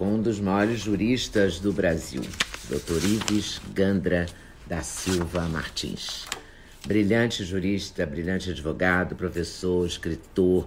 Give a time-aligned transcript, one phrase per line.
[0.00, 2.22] com um dos maiores juristas do Brasil,
[2.70, 3.04] Dr.
[3.04, 4.24] Ives Gandra
[4.66, 6.24] da Silva Martins.
[6.86, 10.66] Brilhante jurista, brilhante advogado, professor, escritor,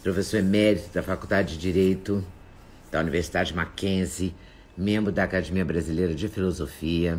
[0.00, 2.24] professor emérito da Faculdade de Direito
[2.88, 4.32] da Universidade Mackenzie,
[4.76, 7.18] membro da Academia Brasileira de Filosofia.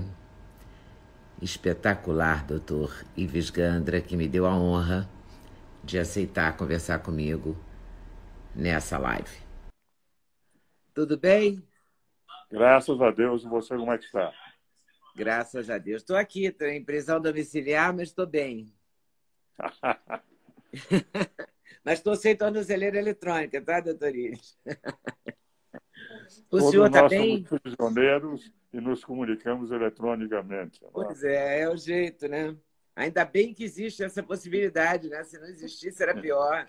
[1.41, 5.09] Espetacular, doutor Ives Gandra, que me deu a honra
[5.83, 7.57] de aceitar conversar comigo
[8.55, 9.48] nessa live.
[10.99, 11.65] Tudo bem?
[12.51, 13.45] Graças a Deus.
[13.45, 14.33] E você como é que está?
[15.15, 16.01] Graças a Deus.
[16.01, 18.69] Estou aqui, estou em prisão domiciliar, mas estou bem.
[21.85, 24.59] mas estou sem tornozeleira eletrônica, tá, doutor Iris?
[24.67, 27.45] o Todos senhor está bem?
[27.45, 30.83] Somos prisioneiros e nos comunicamos eletronicamente.
[30.83, 30.89] É?
[30.91, 32.57] Pois é, é o jeito, né?
[32.93, 35.23] Ainda bem que existe essa possibilidade, né?
[35.23, 36.67] Se não existisse, era pior.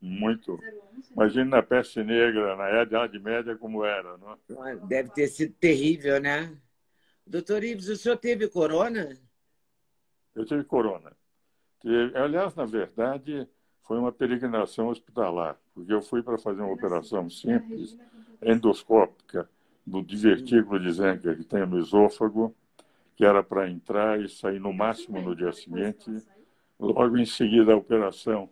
[0.00, 0.58] Muito.
[1.12, 4.16] Imagina na peste negra, na Idade Média, como era.
[4.18, 4.66] Não?
[4.66, 4.76] É?
[4.76, 6.56] Deve ter sido terrível, né?
[7.26, 9.16] Doutor Ives, o senhor teve corona?
[10.34, 11.12] Eu tive corona.
[12.14, 13.48] Aliás, na verdade,
[13.82, 17.96] foi uma peregrinação hospitalar, porque eu fui para fazer uma operação simples,
[18.42, 19.48] endoscópica,
[19.86, 22.54] do divertículo de Zenker que tem no esôfago,
[23.14, 26.10] que era para entrar e sair no máximo no dia seguinte.
[26.78, 28.50] Logo em seguida, a operação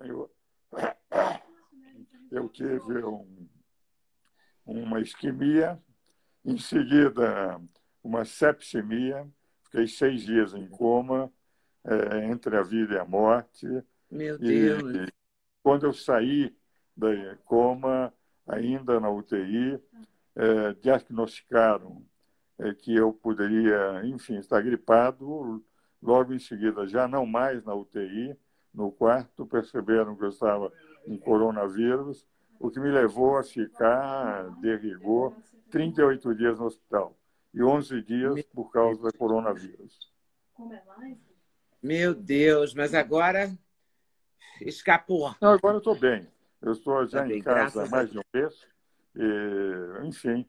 [0.00, 0.30] eu,
[2.30, 3.48] eu tive um,
[4.66, 5.80] uma isquemia,
[6.44, 7.60] em seguida
[8.02, 9.26] uma sepsemia,
[9.64, 11.32] fiquei seis dias em coma,
[11.84, 13.66] é, entre a vida e a morte.
[14.10, 14.94] Meu Deus!
[14.94, 15.12] E,
[15.62, 16.54] quando eu saí
[16.94, 17.08] da
[17.44, 18.12] coma,
[18.46, 19.80] ainda na UTI,
[20.36, 22.04] é, diagnosticaram
[22.58, 25.64] é, que eu poderia, enfim, estar gripado
[26.04, 28.36] Logo em seguida, já não mais na UTI,
[28.74, 30.70] no quarto, perceberam que eu estava
[31.02, 32.28] com coronavírus,
[32.60, 35.34] o que me levou a ficar, de rigor,
[35.70, 37.16] 38 dias no hospital
[37.54, 39.98] e 11 dias por causa da coronavírus.
[41.82, 43.50] Meu Deus, mas agora
[44.60, 45.34] escapou.
[45.40, 46.28] Não, agora eu estou bem.
[46.60, 48.54] Eu estou já tá em casa há mais de um mês.
[49.16, 50.46] E, enfim,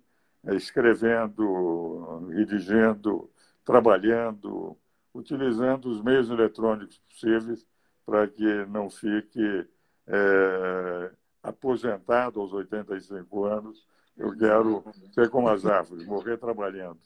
[0.47, 3.31] escrevendo, redigindo,
[3.63, 4.77] trabalhando,
[5.15, 7.65] utilizando os meios eletrônicos possíveis
[8.05, 9.65] para que não fique
[10.07, 11.11] é,
[11.41, 13.87] aposentado aos 85 anos.
[14.17, 14.83] Eu quero
[15.13, 16.99] ser como as árvores, morrer trabalhando.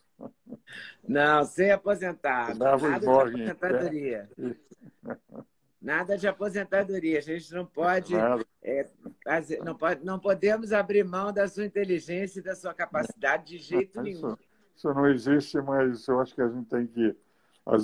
[1.08, 2.58] Não, sem aposentado.
[2.60, 4.30] Nada de aposentadoria.
[5.82, 7.20] Nada de aposentadoria.
[7.20, 8.14] A gente não pode,
[8.62, 8.90] é,
[9.24, 13.58] fazer, não pode, não podemos abrir mão da sua inteligência e da sua capacidade de
[13.60, 14.38] jeito isso, nenhum.
[14.76, 17.16] Isso não existe, mas eu acho que a gente tem que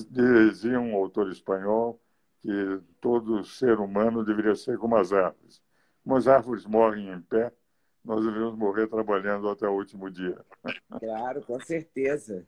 [0.10, 2.02] Dizia um autor espanhol
[2.42, 5.62] que todo ser humano deveria ser como as árvores.
[6.04, 7.52] Como as árvores morrem em pé,
[8.04, 10.38] nós devemos morrer trabalhando até o último dia.
[11.00, 12.48] Claro, com certeza.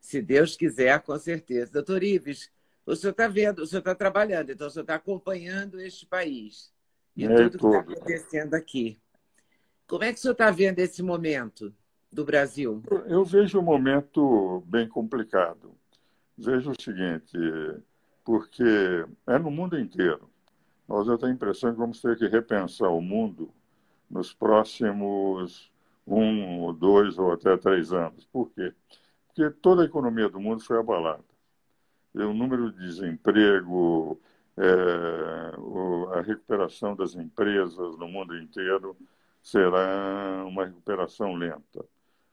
[0.00, 1.72] Se Deus quiser, com certeza.
[1.72, 2.50] Doutor Ives,
[2.86, 6.72] o senhor está vendo, o senhor está trabalhando, então o senhor está acompanhando este país
[7.16, 9.00] e é tudo que está acontecendo aqui.
[9.86, 11.74] Como é que o senhor está vendo esse momento
[12.10, 12.82] do Brasil?
[13.06, 15.76] Eu vejo um momento bem complicado.
[16.36, 17.36] Veja o seguinte,
[18.24, 18.64] porque
[19.26, 20.30] é no mundo inteiro.
[20.88, 23.52] Nós eu tenho a impressão que vamos ter que repensar o mundo
[24.10, 25.70] nos próximos
[26.06, 28.24] um, dois ou até três anos.
[28.26, 28.74] Por quê?
[29.26, 31.24] Porque toda a economia do mundo foi abalada.
[32.14, 34.20] E o número de desemprego,
[34.56, 38.96] é, a recuperação das empresas no mundo inteiro
[39.42, 41.84] será uma recuperação lenta.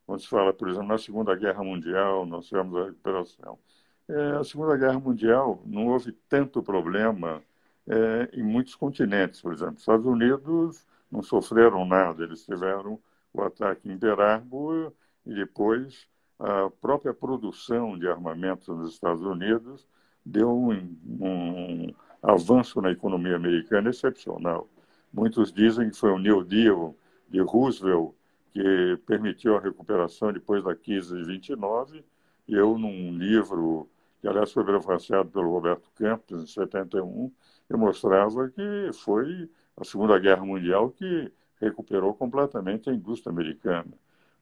[0.06, 3.60] Quando se fala, por exemplo, na Segunda Guerra Mundial, nós tivemos a recuperação
[4.10, 7.42] é, a Segunda Guerra Mundial não houve tanto problema
[7.88, 9.76] é, em muitos continentes, por exemplo.
[9.76, 13.00] Os Estados Unidos não sofreram nada, eles tiveram
[13.32, 14.92] o ataque em Pearl
[15.26, 16.08] e depois
[16.40, 19.88] a própria produção de armamentos nos Estados Unidos
[20.26, 24.68] deu um, um avanço na economia americana excepcional.
[25.14, 26.96] Muitos dizem que foi o New Deal
[27.30, 28.14] de Roosevelt
[28.52, 32.04] que permitiu a recuperação depois da crise de 29.
[32.48, 33.88] E eu, num livro
[34.20, 37.32] que aliás foi prefaciado pelo Roberto Campos em 71,
[37.70, 43.94] e mostrava que foi a Segunda Guerra Mundial que recuperou completamente a indústria americana.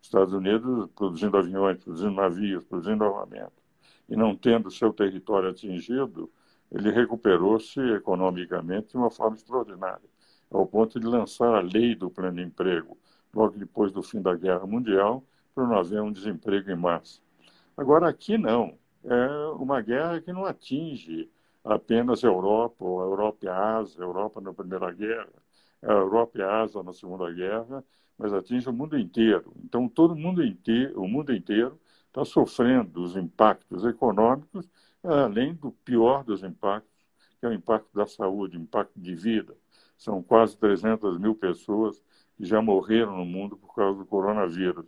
[0.01, 3.62] Os Estados Unidos produzindo aviões, produzindo navios, produzindo armamento,
[4.07, 6.31] e não tendo seu território atingido,
[6.71, 10.09] ele recuperou-se economicamente de uma forma extraordinária,
[10.51, 12.97] ao ponto de lançar a lei do pleno emprego,
[13.33, 17.19] logo depois do fim da Guerra Mundial, para não haver um desemprego em massa.
[17.75, 18.77] Agora, aqui não.
[19.09, 21.30] É uma guerra que não atinge
[21.63, 25.30] apenas a Europa, ou a Europa e a Ásia, a Europa na Primeira Guerra,
[25.81, 27.83] a Europa e a Ásia na Segunda Guerra,
[28.18, 29.54] mas atinge o mundo inteiro.
[29.63, 34.69] Então, todo mundo inteiro, o mundo inteiro está sofrendo os impactos econômicos,
[35.01, 36.92] além do pior dos impactos,
[37.39, 39.56] que é o impacto da saúde, impacto de vida.
[39.98, 42.03] São quase 300 mil pessoas
[42.36, 44.86] que já morreram no mundo por causa do coronavírus.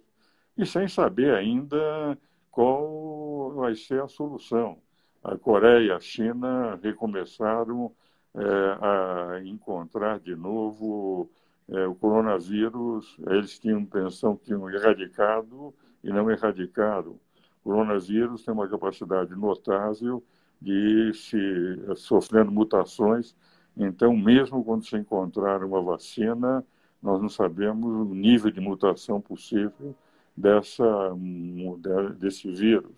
[0.57, 2.17] E sem saber ainda
[2.51, 4.77] qual vai ser a solução.
[5.23, 7.91] A Coreia a China recomeçaram
[8.35, 11.29] é, a encontrar de novo
[11.67, 13.17] é, o coronavírus.
[13.27, 15.73] Eles tinham pensão que tinham erradicado
[16.03, 17.19] e não erradicaram.
[17.63, 20.23] O coronavírus tem uma capacidade notável
[20.61, 23.35] de se sofrendo mutações.
[23.75, 26.65] Então, mesmo quando se encontrar uma vacina,
[27.01, 29.95] nós não sabemos o nível de mutação possível
[30.39, 30.85] dessa,
[32.17, 32.91] desse vírus.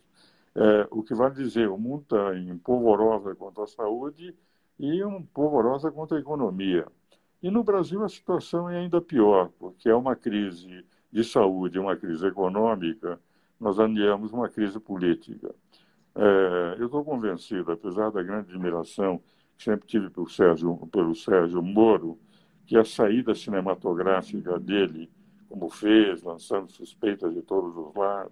[0.54, 4.36] É, o que vai dizer, o mundo está em polvorosa quanto à saúde
[4.78, 6.86] e um polvorosa quanto à economia.
[7.42, 11.96] E no Brasil a situação é ainda pior, porque é uma crise de saúde, uma
[11.96, 13.20] crise econômica,
[13.60, 15.54] nós andamos uma crise política.
[16.14, 19.22] É, eu estou convencido, apesar da grande admiração
[19.58, 22.20] que sempre tive pelo Sérgio, pelo Sérgio Moro,
[22.66, 25.10] que a saída cinematográfica dele,
[25.52, 28.32] como fez, lançando suspeitas de todos os lados,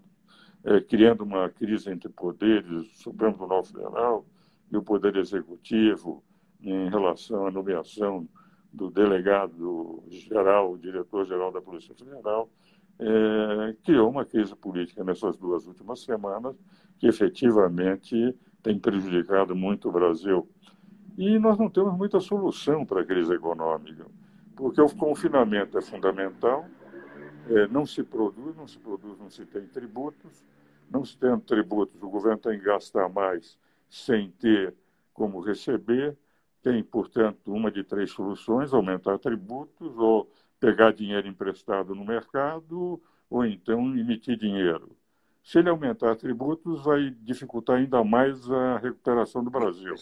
[0.63, 4.25] é, criando uma crise entre poderes, o Supremo Tribunal Federal
[4.71, 6.23] e o Poder Executivo,
[6.61, 8.25] em relação à nomeação
[8.71, 12.49] do delegado geral, diretor-geral da Polícia Federal,
[12.97, 16.55] é, criou uma crise política nessas duas últimas semanas
[16.99, 18.33] que efetivamente
[18.63, 20.47] tem prejudicado muito o Brasil.
[21.17, 24.05] E nós não temos muita solução para a crise econômica,
[24.55, 26.65] porque o confinamento é fundamental,
[27.69, 30.43] não se produz, não se produz, não se tem tributos,
[30.89, 33.57] não se tem tributos, o governo tem que gastar mais
[33.89, 34.75] sem ter
[35.13, 36.17] como receber,
[36.61, 43.45] tem, portanto, uma de três soluções: aumentar tributos ou pegar dinheiro emprestado no mercado ou
[43.45, 44.95] então emitir dinheiro.
[45.43, 49.95] Se ele aumentar tributos, vai dificultar ainda mais a recuperação do Brasil,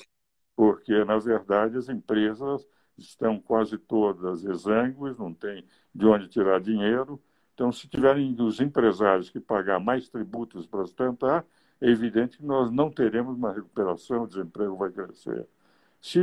[0.56, 2.68] porque, na verdade, as empresas
[2.98, 5.64] estão quase todas exângues, não tem
[5.94, 7.22] de onde tirar dinheiro.
[7.58, 11.44] Então, se tiverem os empresários que pagar mais tributos para sustentar,
[11.82, 15.48] é evidente que nós não teremos uma recuperação, o desemprego vai crescer.
[16.00, 16.20] Se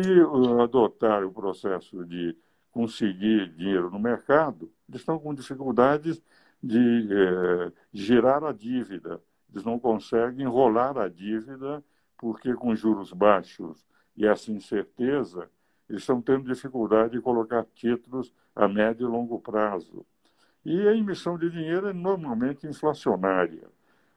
[0.62, 2.36] adotar o processo de
[2.70, 6.22] conseguir dinheiro no mercado, eles estão com dificuldades
[6.62, 9.20] de eh, girar a dívida.
[9.50, 11.82] Eles não conseguem enrolar a dívida
[12.16, 13.84] porque com juros baixos
[14.16, 15.50] e essa incerteza,
[15.88, 20.06] eles estão tendo dificuldade de colocar títulos a médio e longo prazo.
[20.64, 23.68] E a emissão de dinheiro é normalmente inflacionária,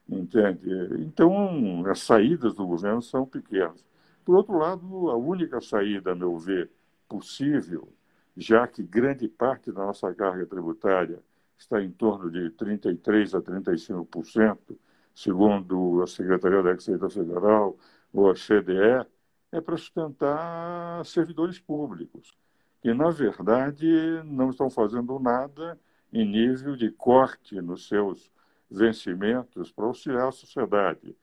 [0.08, 0.70] entende?
[1.00, 3.84] Então, as saídas do governo são pequenas.
[4.24, 6.70] Por outro lado, a única saída, a meu ver,
[7.08, 7.88] possível,
[8.36, 11.20] já que grande parte da nossa carga tributária
[11.58, 14.78] está em torno de 33% a 35%,
[15.14, 17.76] segundo a Secretaria da Receita Federal
[18.12, 19.06] ou a CDE,
[19.50, 22.36] é para sustentar servidores públicos,
[22.80, 23.86] que, na verdade,
[24.24, 25.78] não estão fazendo nada
[26.12, 28.30] em nível de corte nos seus
[28.70, 31.16] vencimentos para auxiliar a sociedade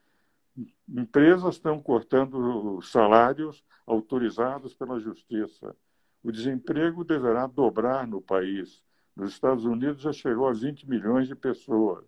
[0.88, 5.76] Empresas estão cortando salários autorizados pela Justiça.
[6.24, 8.82] O desemprego deverá dobrar no país.
[9.16, 12.06] Nos Estados Unidos já chegou a 20 milhões de pessoas.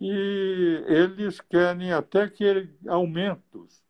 [0.00, 3.82] E eles querem até que aumentos.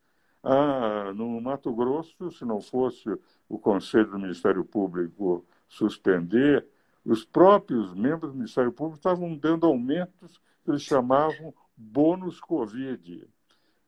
[0.42, 3.08] Ah, no Mato Grosso, se não fosse
[3.48, 6.66] o Conselho do Ministério Público suspender,
[7.04, 13.28] os próprios membros do Ministério Público estavam dando aumentos que eles chamavam bônus Covid.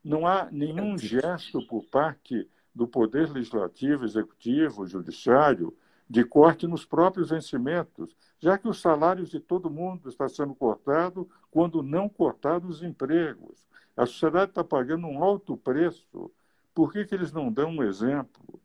[0.02, 5.74] Não há nenhum gesto por parte do Poder Legislativo, Executivo, Judiciário
[6.08, 11.26] de corte nos próprios vencimentos, já que os salários de todo mundo estão sendo cortados
[11.50, 13.66] quando não cortados os empregos.
[13.96, 16.30] A sociedade está pagando um alto preço.
[16.74, 18.60] Por que, que eles não dão um exemplo?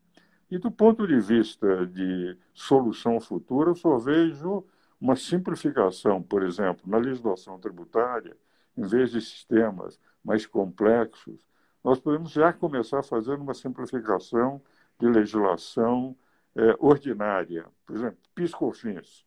[0.50, 4.64] E do ponto de vista de solução futura, eu só vejo
[5.00, 8.36] uma simplificação, por exemplo, na legislação tributária,
[8.76, 11.46] em vez de sistemas mais complexos,
[11.82, 14.60] nós podemos já começar a fazer uma simplificação
[14.98, 16.16] de legislação
[16.54, 17.66] é, ordinária.
[17.86, 19.24] Por exemplo, PIS-COFINS.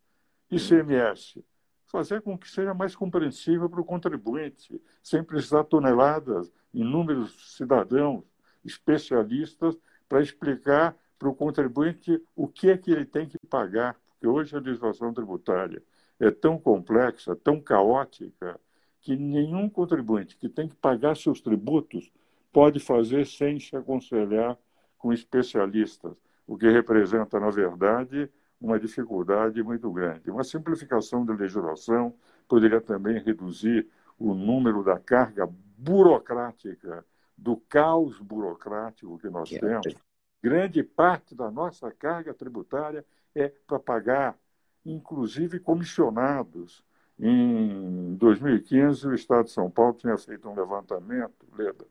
[0.52, 1.44] ICMS,
[1.86, 8.24] fazer com que seja mais compreensível para o contribuinte, sem precisar toneladas, inúmeros cidadãos,
[8.64, 9.76] especialistas,
[10.08, 14.58] para explicar para o contribuinte o que é que ele tem que pagar, porque hoje
[14.58, 15.82] a legislação tributária
[16.20, 18.60] é tão complexa, tão caótica,
[19.00, 22.12] que nenhum contribuinte que tem que pagar seus tributos
[22.52, 24.58] pode fazer sem se aconselhar
[24.98, 26.14] com especialistas,
[26.46, 30.30] o que representa, na verdade, uma dificuldade muito grande.
[30.30, 32.14] Uma simplificação da legislação
[32.50, 33.88] poderia também reduzir
[34.20, 37.06] o número da carga burocrática,
[37.38, 39.96] do caos burocrático que nós que temos.
[40.44, 44.38] Grande parte da nossa carga tributária é para pagar,
[44.86, 46.84] inclusive, comissionados.
[47.18, 51.86] Em 2015, o Estado de São Paulo tinha feito um levantamento, Leda,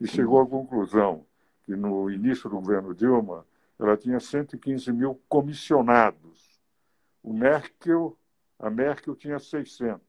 [0.00, 1.26] e chegou à conclusão
[1.64, 3.44] que no início do governo Dilma,
[3.76, 6.60] ela tinha 115 mil comissionados.
[7.20, 8.16] O Merkel,
[8.60, 10.00] a Merkel tinha 600.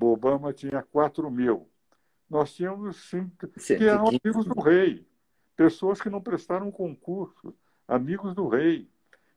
[0.00, 1.68] O Obama tinha 4 mil.
[2.30, 5.07] Nós tínhamos cinco, que eram amigos do rei,
[5.58, 7.52] pessoas que não prestaram concurso,
[7.88, 8.88] amigos do rei.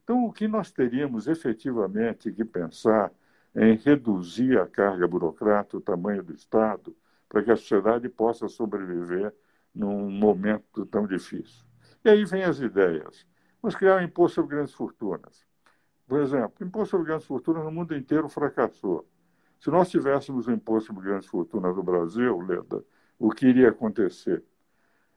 [0.04, 3.12] Então, o que nós teríamos efetivamente que pensar
[3.56, 6.96] em reduzir a carga burocrática, o tamanho do Estado,
[7.28, 9.34] para que a sociedade possa sobreviver
[9.74, 11.66] num momento tão difícil.
[12.06, 13.26] E aí vem as ideias.
[13.60, 15.44] Vamos criar um imposto sobre grandes fortunas.
[16.08, 19.10] Por exemplo, o imposto sobre grandes fortunas no mundo inteiro fracassou.
[19.60, 22.86] Se nós tivéssemos um imposto sobre grandes fortunas no Brasil, Leda,
[23.18, 24.44] o que iria acontecer?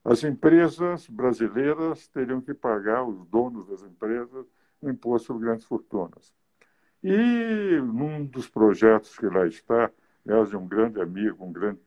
[0.04, 4.46] As empresas brasileiras teriam que pagar, os donos das empresas,
[4.80, 6.34] o imposto sobre grandes fortunas.
[7.02, 9.90] E num dos projetos que lá está,
[10.26, 11.80] aliás, de um grande amigo, um grande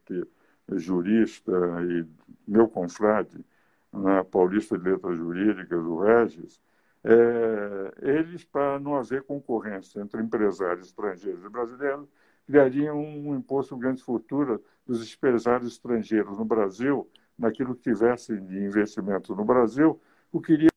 [0.74, 1.52] jurista
[1.88, 2.06] e
[2.48, 3.46] meu confrade,
[3.92, 6.62] na Paulista de Letras Jurídicas, o Regis,
[7.04, 12.08] é, eles, para não haver concorrência entre empresários estrangeiros e brasileiros,
[12.46, 18.58] criariam um imposto de grandes fortunas dos empresários estrangeiros no Brasil, naquilo que tivesse de
[18.60, 20.02] investimento no Brasil,
[20.32, 20.70] o que iria.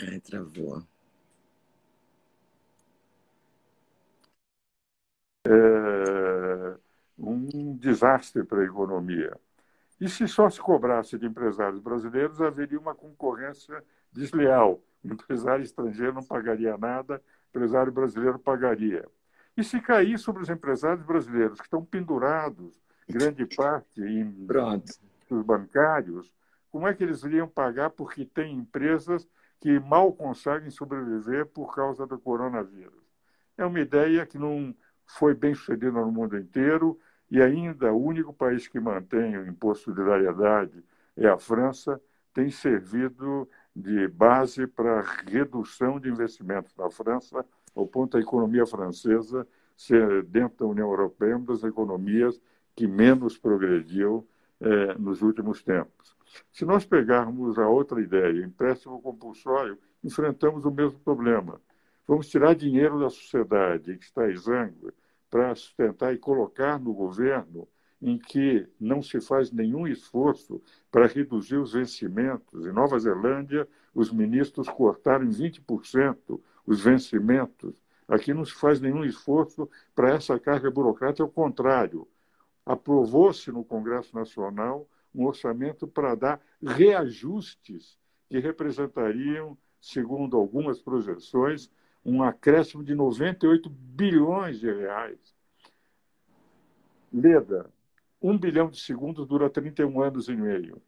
[0.00, 0.82] Ai, travou.
[5.46, 6.76] É
[7.18, 9.38] um desastre para a economia.
[10.00, 14.82] E se só se cobrasse de empresários brasileiros, haveria uma concorrência desleal.
[15.02, 19.06] O empresário estrangeiro não pagaria nada, o empresário brasileiro pagaria.
[19.56, 24.46] E se cair sobre os empresários brasileiros, que estão pendurados, grande parte, em
[25.30, 26.32] os bancários,
[26.70, 29.28] como é que eles iriam pagar porque tem empresas
[29.60, 33.02] que mal conseguem sobreviver por causa do coronavírus?
[33.56, 34.74] É uma ideia que não
[35.06, 36.98] foi bem sucedida no mundo inteiro
[37.30, 40.84] e ainda o único país que mantém o imposto de solidariedade
[41.16, 42.00] é a França,
[42.32, 47.44] tem servido de base para a redução de investimentos na França,
[47.74, 49.46] ao ponto da economia francesa
[49.76, 52.40] ser, dentro da União Europeia, uma das economias
[52.74, 54.26] que menos progrediu
[54.60, 56.16] eh, nos últimos tempos.
[56.52, 61.60] Se nós pegarmos a outra ideia, empréstimo compulsório, enfrentamos o mesmo problema.
[62.06, 64.92] Vamos tirar dinheiro da sociedade que está exângue
[65.30, 67.66] para sustentar e colocar no governo
[68.00, 72.66] em que não se faz nenhum esforço para reduzir os vencimentos.
[72.66, 77.74] Em Nova Zelândia, os ministros cortaram em 20% os vencimentos.
[78.06, 82.06] Aqui não se faz nenhum esforço para essa carga burocrática, ao contrário.
[82.64, 91.70] Aprovou-se no Congresso Nacional um orçamento para dar reajustes que representariam, segundo algumas projeções,
[92.04, 95.34] um acréscimo de 98 bilhões de reais.
[97.12, 97.70] Leda,
[98.20, 100.82] um bilhão de segundos dura 31 anos e meio.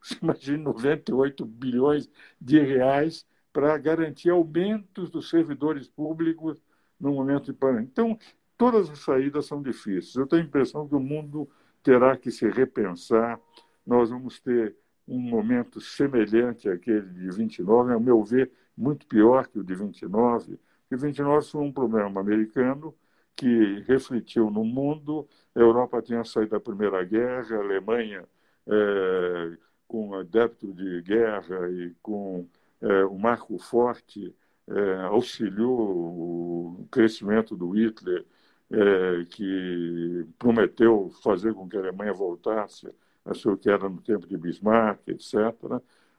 [0.00, 6.62] Você imagina 98 bilhões de reais para garantir aumentos dos servidores públicos
[7.00, 7.88] no momento de pandemia.
[7.90, 8.18] Então,
[8.56, 10.14] todas as saídas são difíceis.
[10.14, 11.48] Eu tenho a impressão que o mundo
[11.82, 13.40] terá que se repensar.
[13.86, 19.58] Nós vamos ter um momento semelhante àquele de 29, ao meu ver, muito pior que
[19.58, 20.58] o de 29,
[20.88, 22.94] que 29 foi um problema americano
[23.36, 25.28] que refletiu no mundo.
[25.54, 28.24] A Europa tinha saído da Primeira Guerra, a Alemanha,
[28.66, 29.56] é,
[29.86, 32.48] com adepto de guerra e com
[32.80, 34.34] é, o marco forte,
[34.68, 38.24] é, auxiliou o crescimento do Hitler,
[38.70, 42.88] é, que prometeu fazer com que a Alemanha voltasse
[43.24, 45.34] a ser o que era no tempo de Bismarck, etc.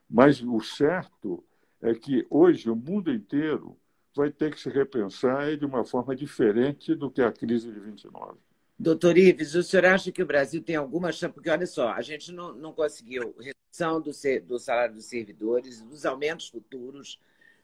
[0.09, 1.43] Mas o certo
[1.81, 3.77] é que hoje o mundo inteiro
[4.15, 8.37] vai ter que se repensar de uma forma diferente do que a crise de 29.
[8.77, 11.33] Doutor Ives, o senhor acha que o Brasil tem alguma chance?
[11.33, 14.11] Porque, olha só, a gente não, não conseguiu redução do,
[14.45, 17.19] do salário dos servidores, dos aumentos futuros,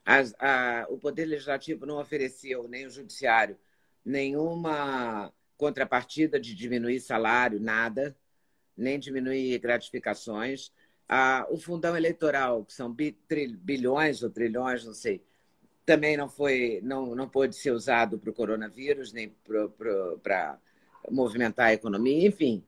[0.05, 3.57] As, a, o Poder Legislativo não ofereceu, nem o Judiciário,
[4.05, 8.15] nenhuma contrapartida de diminuir salário, nada,
[8.75, 10.71] nem diminuir gratificações.
[11.07, 15.23] Ah, o fundão eleitoral, que são bilhões ou trilhões, não sei,
[15.85, 19.35] também não foi, não, não pôde ser usado para o coronavírus, nem
[20.23, 20.57] para
[21.09, 22.63] movimentar a economia, enfim.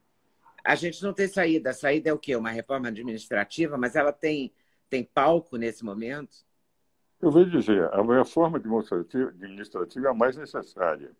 [0.63, 1.71] A gente não tem saída.
[1.71, 2.35] A saída é o quê?
[2.35, 4.53] Uma reforma administrativa, mas ela tem,
[4.89, 6.37] tem palco nesse momento?
[7.21, 11.11] Eu vou dizer, a reforma administrativa, é a mais necessária.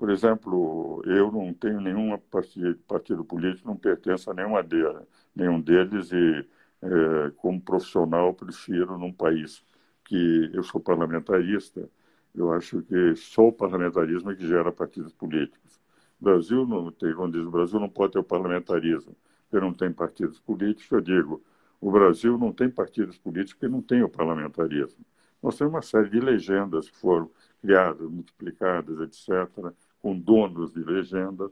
[0.00, 5.60] Por exemplo, eu não tenho nenhum partido, partido político, não pertenço a nenhuma deles, nenhum
[5.60, 6.48] deles e,
[6.80, 9.62] é, como profissional, prefiro num país
[10.04, 11.86] que eu sou parlamentarista,
[12.34, 15.78] eu acho que só o parlamentarismo é que gera partidos políticos.
[16.18, 19.14] O Brasil não tem, quando diz o Brasil não pode ter o parlamentarismo,
[19.50, 21.42] porque não tem partidos políticos, eu digo,
[21.78, 25.04] o Brasil não tem partidos políticos porque não tem o parlamentarismo.
[25.42, 27.30] Nós temos uma série de legendas que foram
[27.60, 31.50] criadas, multiplicadas, etc., com donos de legendas,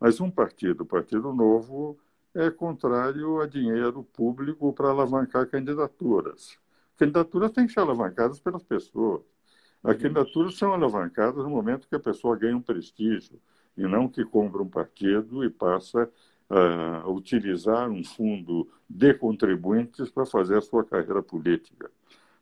[0.00, 1.98] mas um partido, o Partido Novo,
[2.34, 6.58] é contrário a dinheiro público para alavancar candidaturas.
[6.96, 9.22] Candidaturas têm que ser alavancadas pelas pessoas.
[9.82, 13.40] As candidaturas são alavancadas no momento que a pessoa ganha um prestígio,
[13.76, 16.10] e não que compra um partido e passa
[17.02, 21.90] a utilizar um fundo de contribuintes para fazer a sua carreira política.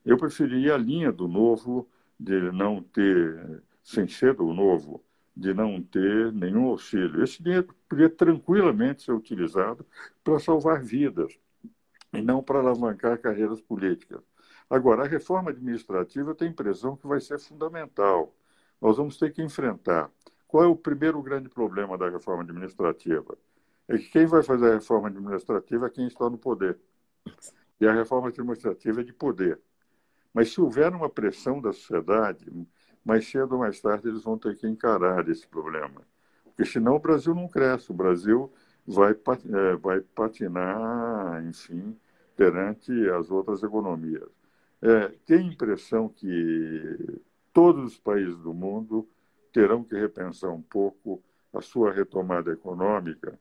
[0.04, 5.02] Eu preferia a linha do novo, de não ter, sem ser do novo,
[5.34, 7.22] de não ter nenhum auxílio.
[7.22, 9.86] Esse dinheiro poderia tranquilamente ser utilizado
[10.22, 11.38] para salvar vidas
[12.12, 14.20] e não para alavancar carreiras políticas.
[14.68, 18.34] Agora, a reforma administrativa tenho a impressão que vai ser fundamental.
[18.80, 20.10] Nós vamos ter que enfrentar.
[20.46, 23.36] Qual é o primeiro grande problema da reforma administrativa?
[23.88, 26.78] É que quem vai fazer a reforma administrativa é quem está no poder.
[27.80, 29.60] E a reforma administrativa é de poder.
[30.32, 32.46] Mas se houver uma pressão da sociedade,
[33.04, 36.02] mais cedo ou mais tarde eles vão ter que encarar esse problema.
[36.44, 38.52] Porque senão o Brasil não cresce, o Brasil
[38.86, 41.96] vai, é, vai patinar, enfim,
[42.36, 44.28] perante as outras economias.
[44.80, 47.20] É, tem a impressão que
[47.52, 49.08] todos os países do mundo
[49.52, 51.22] terão que repensar um pouco
[51.52, 53.38] a sua retomada econômica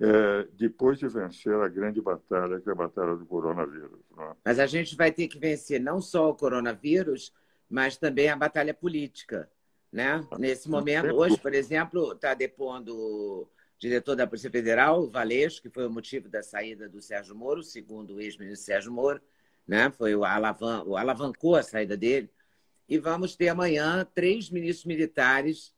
[0.00, 4.00] é, depois de vencer a grande batalha, que é a batalha do coronavírus.
[4.18, 4.32] É?
[4.44, 7.32] Mas a gente vai ter que vencer não só o coronavírus,
[7.72, 9.50] mas também a batalha política.
[9.90, 10.22] Né?
[10.38, 15.70] Nesse momento, hoje, por exemplo, está depondo o diretor da Polícia Federal, o Valeixo, que
[15.70, 19.22] foi o motivo da saída do Sérgio Moro, segundo o ex-ministro Sérgio Moro,
[19.66, 19.90] né?
[19.90, 22.30] foi o, alavan o alavancou a saída dele.
[22.86, 25.74] E vamos ter amanhã três ministros militares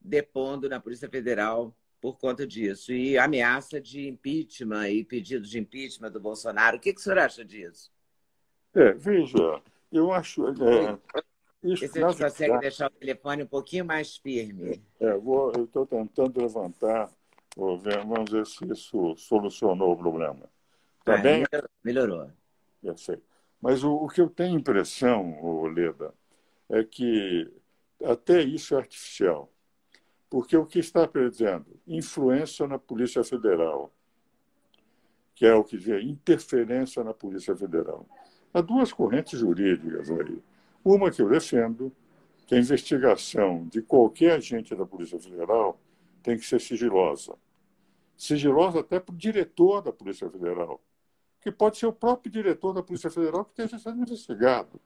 [0.00, 2.92] depondo na Polícia Federal por conta disso.
[2.92, 6.76] E ameaça de impeachment e pedido de impeachment do Bolsonaro.
[6.76, 7.92] O que, que o senhor acha disso?
[8.74, 9.62] É, veja,
[9.94, 10.46] eu acho.
[10.48, 10.98] É,
[11.62, 14.82] isso, você consegue verdade, deixar o telefone um pouquinho mais firme?
[15.00, 17.10] É, eu estou tentando levantar,
[17.80, 20.50] ver, vamos ver se isso solucionou o problema.
[21.04, 21.44] Tá ah, bem?
[21.82, 22.30] Melhorou.
[22.82, 23.22] Perfeito.
[23.60, 26.12] Mas o, o, que eu tenho impressão, Leda,
[26.68, 27.50] é que
[28.04, 29.50] até isso é artificial.
[30.28, 31.80] Porque o que está perdendo?
[31.86, 33.93] Influência na Polícia Federal,
[35.34, 38.06] que é o que diz interferência na Polícia Federal.
[38.52, 40.40] Há duas correntes jurídicas aí.
[40.84, 41.92] Uma que eu defendo,
[42.46, 45.78] que a investigação de qualquer agente da Polícia Federal
[46.22, 47.34] tem que ser sigilosa.
[48.16, 50.80] Sigilosa até para o diretor da Polícia Federal,
[51.40, 54.80] que pode ser o próprio diretor da Polícia Federal que esteja sendo investigado.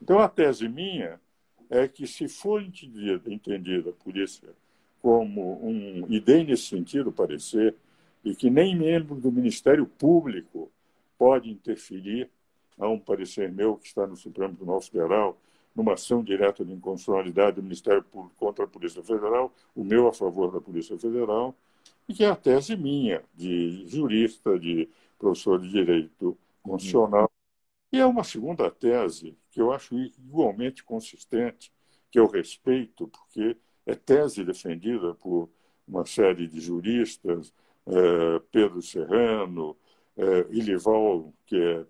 [0.00, 1.20] Então, a tese minha
[1.68, 4.48] é que, se for entendida, entendida a polícia
[5.00, 7.74] como um, e dei nesse sentido parecer,
[8.24, 10.70] e que nem membro do Ministério Público
[11.18, 12.30] pode interferir,
[12.78, 15.38] há um parecer meu que está no Supremo Tribunal Federal,
[15.74, 20.12] numa ação direta de inconstitucionalidade do Ministério Público contra a Polícia Federal, o meu a
[20.12, 21.54] favor da Polícia Federal,
[22.08, 27.30] e que é a tese minha, de jurista, de professor de Direito Constitucional.
[27.90, 31.72] E é uma segunda tese que eu acho igualmente consistente,
[32.10, 33.56] que eu respeito, porque
[33.86, 35.48] é tese defendida por
[35.86, 37.52] uma série de juristas,
[37.86, 39.76] é, Pedro Serrano,
[40.16, 41.86] é, Ilival, que é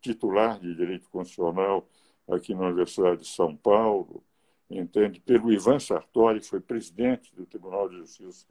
[0.00, 1.88] titular de Direito Constitucional
[2.28, 4.22] aqui na Universidade de São Paulo,
[4.70, 5.20] entende?
[5.20, 8.46] Pelo Ivan Sartori, que foi presidente do Tribunal de Justiça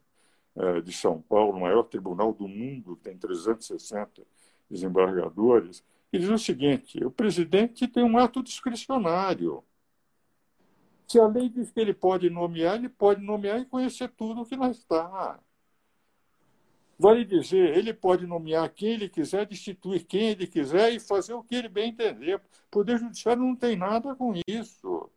[0.56, 4.22] é, de São Paulo, o maior tribunal do mundo, tem 360
[4.70, 9.64] desembargadores, e diz o seguinte: o presidente tem um ato discricionário.
[11.08, 14.46] Se a lei diz que ele pode nomear, ele pode nomear e conhecer tudo o
[14.46, 15.38] que lá está.
[17.02, 21.42] Vale dizer, ele pode nomear quem ele quiser, destituir quem ele quiser e fazer o
[21.42, 22.36] que ele bem entender.
[22.36, 25.10] O Poder Judiciário não tem nada com isso.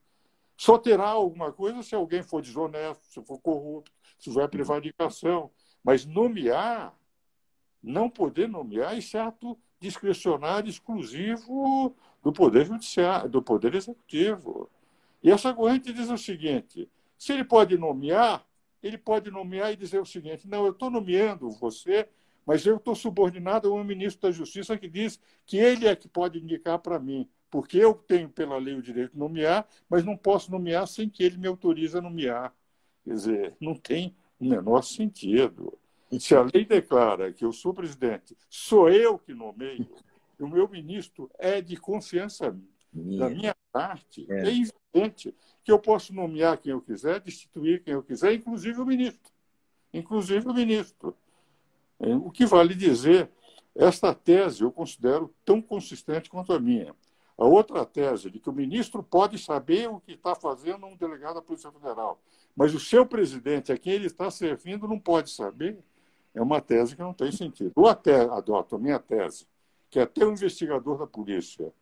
[0.57, 5.51] Só terá alguma coisa se alguém for desonesto, se for corrupto, se houver prevaricação.
[5.83, 6.91] Mas nomear,
[7.83, 14.71] não poder nomear, é ato discricionário exclusivo do Poder Judiciário, do Poder Executivo.
[15.21, 18.43] E essa corrente diz o seguinte: se ele pode nomear,
[18.81, 22.07] ele pode nomear e dizer o seguinte: não, eu estou nomeando você,
[22.45, 26.07] mas eu estou subordinado a um ministro da Justiça que diz que ele é que
[26.07, 30.15] pode indicar para mim, porque eu tenho pela lei o direito de nomear, mas não
[30.15, 32.53] posso nomear sem que ele me autorize a nomear.
[33.03, 35.77] Quer dizer, não tem o menor sentido.
[36.19, 39.87] Se a lei declara que eu sou presidente, sou eu que nomeio,
[40.39, 42.74] o meu ministro é de confiança minha.
[42.95, 44.47] Da minha parte, é.
[44.47, 48.85] é evidente que eu posso nomear quem eu quiser, destituir quem eu quiser, inclusive o
[48.85, 49.33] ministro.
[49.93, 51.15] Inclusive o ministro.
[51.99, 53.29] É, o que vale dizer,
[53.75, 56.95] esta tese eu considero tão consistente quanto a minha.
[57.37, 61.35] A outra tese de que o ministro pode saber o que está fazendo um delegado
[61.35, 62.21] da Polícia Federal,
[62.55, 65.77] mas o seu presidente, a quem ele está servindo, não pode saber,
[66.33, 67.73] é uma tese que não tem sentido.
[67.75, 69.45] Ou até adoto a minha tese,
[69.89, 71.73] que até o investigador da polícia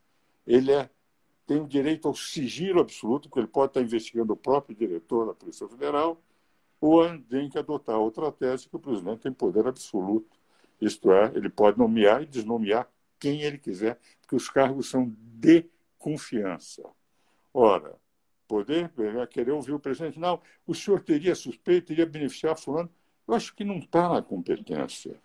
[0.45, 0.89] ele é,
[1.45, 5.33] tem o direito ao sigilo absoluto, porque ele pode estar investigando o próprio diretor da
[5.33, 6.21] Polícia Federal,
[6.79, 10.37] ou tem que adotar outra tese que o presidente tem poder absoluto.
[10.81, 12.87] Isto é, ele pode nomear e desnomear
[13.19, 15.65] quem ele quiser, porque os cargos são de
[15.97, 16.83] confiança.
[17.53, 17.95] Ora,
[18.47, 18.91] poder
[19.29, 22.89] querer ouvir o presidente, não, o senhor teria suspeito, teria beneficiar fulano.
[23.25, 25.19] Eu acho que não está na competência.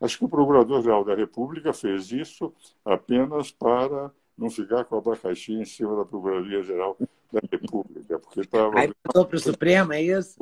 [0.00, 2.52] Acho que o Procurador-Geral da República fez isso
[2.84, 6.96] apenas para não ficar com o abacaxi em cima da Procuradoria-Geral
[7.32, 8.18] da República.
[8.18, 8.78] Porque estava...
[8.78, 10.36] Aí mandou para o Supremo, é isso?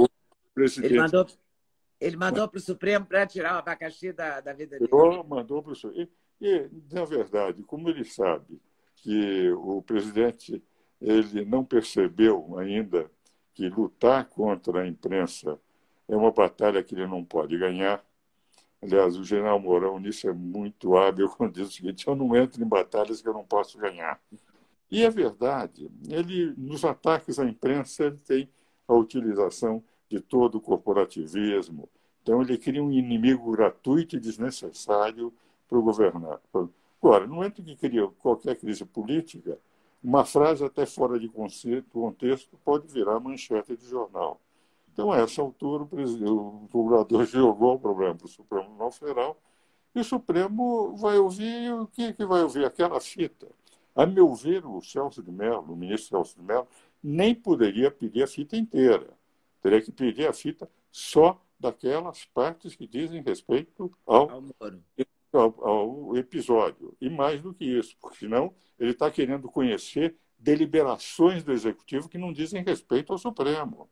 [0.83, 1.27] Ele mandou,
[2.01, 4.91] ele mandou para o Supremo para tirar o abacaxi da, da vida dele.
[5.27, 6.09] Mandou para o Supremo.
[6.41, 8.61] E, e, na verdade, como ele sabe
[8.97, 10.63] que o presidente
[11.01, 13.11] ele não percebeu ainda
[13.55, 15.59] que lutar contra a imprensa
[16.09, 18.05] é uma batalha que ele não pode ganhar.
[18.83, 22.63] Aliás, o general Mourão nisso é muito hábil quando diz o seguinte: eu não entro
[22.63, 24.21] em batalhas que eu não posso ganhar.
[24.91, 25.91] E é verdade.
[26.09, 28.51] Ele, nos ataques à imprensa, ele tem
[28.87, 31.89] a utilização de todo o corporativismo.
[32.23, 35.33] Então, ele cria um inimigo gratuito e desnecessário
[35.69, 36.41] para governar.
[37.01, 39.59] Agora, no momento que cria qualquer crise política,
[40.03, 44.42] uma frase até fora de contexto pode virar manchete de jornal.
[44.93, 49.43] Então, a essa altura, o procurador jogou o problema para o Supremo Tribunal Federal
[49.95, 52.65] e o Supremo vai ouvir o que, que vai ouvir?
[52.65, 53.49] Aquela fita.
[53.95, 56.67] A meu ver, o Celso de Mello, o ministro Celso de Mello,
[57.03, 59.17] nem poderia pedir a fita inteira.
[59.63, 64.31] Teria que pedir a fita só daquelas partes que dizem respeito ao,
[65.33, 66.95] ao, ao episódio.
[67.01, 72.19] E mais do que isso, porque senão ele está querendo conhecer deliberações do Executivo que
[72.19, 73.89] não dizem respeito ao Supremo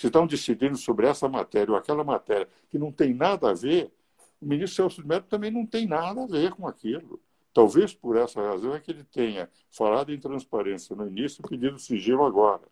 [0.00, 3.92] se estão decidindo sobre essa matéria ou aquela matéria que não tem nada a ver,
[4.40, 7.20] o ministro Celso de Mello também não tem nada a ver com aquilo.
[7.52, 11.78] Talvez por essa razão é que ele tenha falado em transparência no início e pedido
[11.78, 12.62] sigilo agora.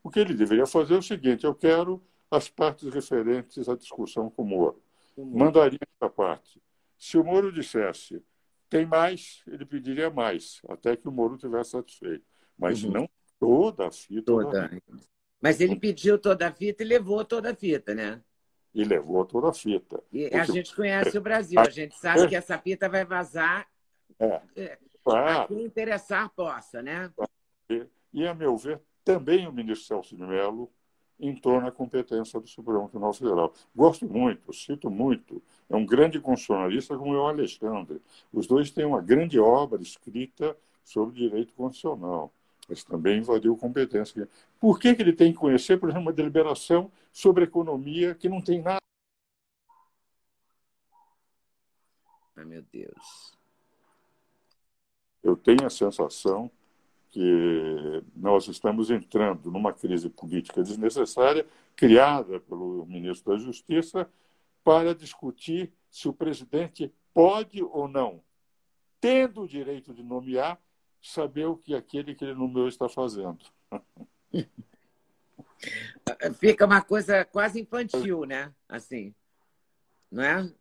[0.00, 4.30] O que ele deveria fazer é o seguinte: eu quero as partes referentes à discussão
[4.30, 4.80] com o Moro.
[5.18, 6.62] Mandaria essa parte.
[6.96, 8.22] Se o Moro dissesse
[8.68, 12.24] tem mais, ele pediria mais, até que o Moro tivesse satisfeito.
[12.56, 12.92] Mas uhum.
[12.92, 14.22] não toda a fita.
[14.22, 14.70] Toda.
[15.40, 18.20] Mas ele pediu toda a fita e levou toda a fita, né?
[18.74, 20.02] E levou toda a fita.
[20.12, 20.36] E Porque...
[20.36, 23.66] a gente conhece o Brasil, a gente sabe que essa fita vai vazar
[24.18, 27.10] é, é a quem interessar possa, né?
[28.12, 30.70] E, a meu ver, também o ministro Celso de Mello
[31.18, 33.54] entrou na competência do Supremo Tribunal Federal.
[33.74, 35.42] Gosto muito, cito muito.
[35.68, 38.00] É um grande constitucionalista como é o Alexandre.
[38.32, 42.32] Os dois têm uma grande obra escrita sobre direito constitucional
[42.70, 44.28] mas também invadiu competência.
[44.60, 48.40] Por que, que ele tem que conhecer, por exemplo, uma deliberação sobre economia que não
[48.40, 48.78] tem nada?
[52.36, 53.36] Ai, meu Deus.
[55.20, 56.48] Eu tenho a sensação
[57.10, 64.08] que nós estamos entrando numa crise política desnecessária, criada pelo ministro da Justiça,
[64.62, 68.22] para discutir se o presidente pode ou não,
[69.00, 70.56] tendo o direito de nomear,
[71.02, 73.38] saber o que aquele que ele nomeou está fazendo.
[76.38, 78.54] Fica uma coisa quase infantil, né?
[78.68, 79.14] Assim,
[80.10, 80.52] não é?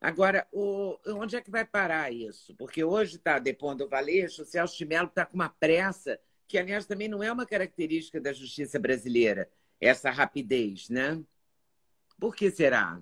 [0.00, 2.54] Agora, o, onde é que vai parar isso?
[2.56, 6.58] Porque hoje está depondo o Valeixo, o Celso de Mello está com uma pressa, que,
[6.58, 11.22] aliás, também não é uma característica da justiça brasileira, essa rapidez, né?
[12.18, 13.00] Por que será?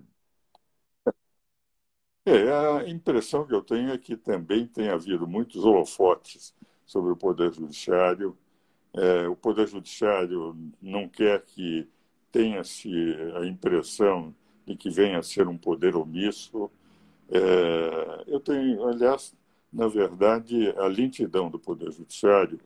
[2.25, 6.55] É, a impressão que eu tenho é que também tem havido muitos holofotes
[6.87, 8.37] sobre o Poder Judiciário.
[8.95, 11.89] É, o Poder Judiciário não quer que
[12.31, 12.91] tenha-se
[13.37, 14.35] a impressão
[14.67, 16.71] de que venha a ser um poder omisso.
[17.31, 19.35] É, eu tenho, aliás,
[19.73, 22.61] na verdade, a lentidão do Poder Judiciário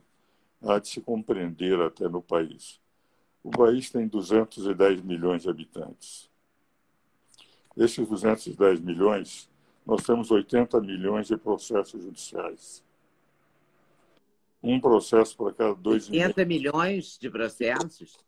[0.62, 2.81] há de se compreender até no país.
[3.42, 6.31] O país tem 210 milhões de habitantes.
[7.76, 9.50] Desses 210 milhões,
[9.84, 12.82] nós temos 80 milhões de processos judiciais.
[14.62, 18.18] Um processo para cada dois 80 milhões de processos?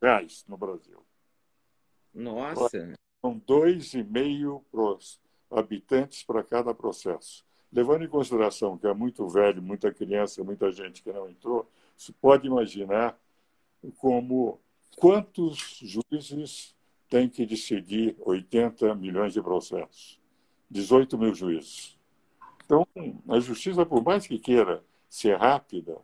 [0.00, 1.04] Reais no Brasil.
[2.14, 2.94] Nossa!
[3.20, 4.64] São dois e meio
[5.50, 7.44] habitantes para cada processo.
[7.70, 12.12] Levando em consideração que é muito velho, muita criança, muita gente que não entrou, você
[12.12, 13.18] pode imaginar
[13.98, 14.58] como
[14.96, 16.75] quantos juízes
[17.08, 20.18] têm que decidir 80 milhões de processos.
[20.70, 21.96] 18 mil juízes.
[22.64, 22.86] Então,
[23.28, 25.96] a justiça, por mais que queira ser rápida,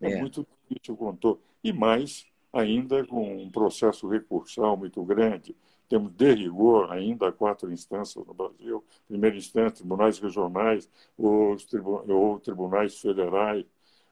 [0.00, 0.20] é, é.
[0.20, 1.40] muito difícil contou.
[1.62, 5.54] E mais ainda com um processo recursal muito grande.
[5.88, 12.38] Temos, de rigor, ainda quatro instâncias no Brasil: primeira instância, tribunais regionais, os tribu ou
[12.38, 13.64] tribunais federais,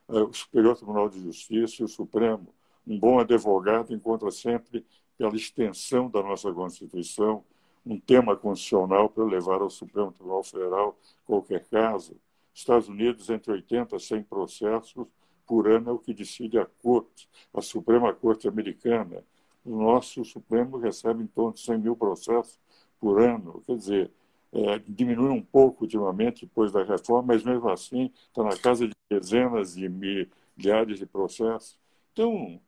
[0.09, 2.47] eh, o Superior Tribunal de Justiça e o Supremo.
[2.85, 4.85] Um bom advogado encontra sempre,
[5.17, 7.43] pela extensão da nossa Constituição,
[7.85, 12.15] um tema constitucional para levar ao Supremo Tribunal Federal qualquer caso.
[12.53, 15.07] Estados Unidos, entre 80 a 100 processos
[15.45, 19.23] por ano é o que decide a Corte, a Suprema Corte Americana.
[19.63, 22.59] O nosso Supremo recebe em torno de 100 mil processos
[22.99, 23.61] por ano.
[23.65, 24.11] Quer dizer,
[24.51, 28.93] é, diminui um pouco ultimamente depois da reforma, mas mesmo assim está na casa de
[29.09, 31.79] dezenas de milhares de processos.
[32.11, 32.59] Então,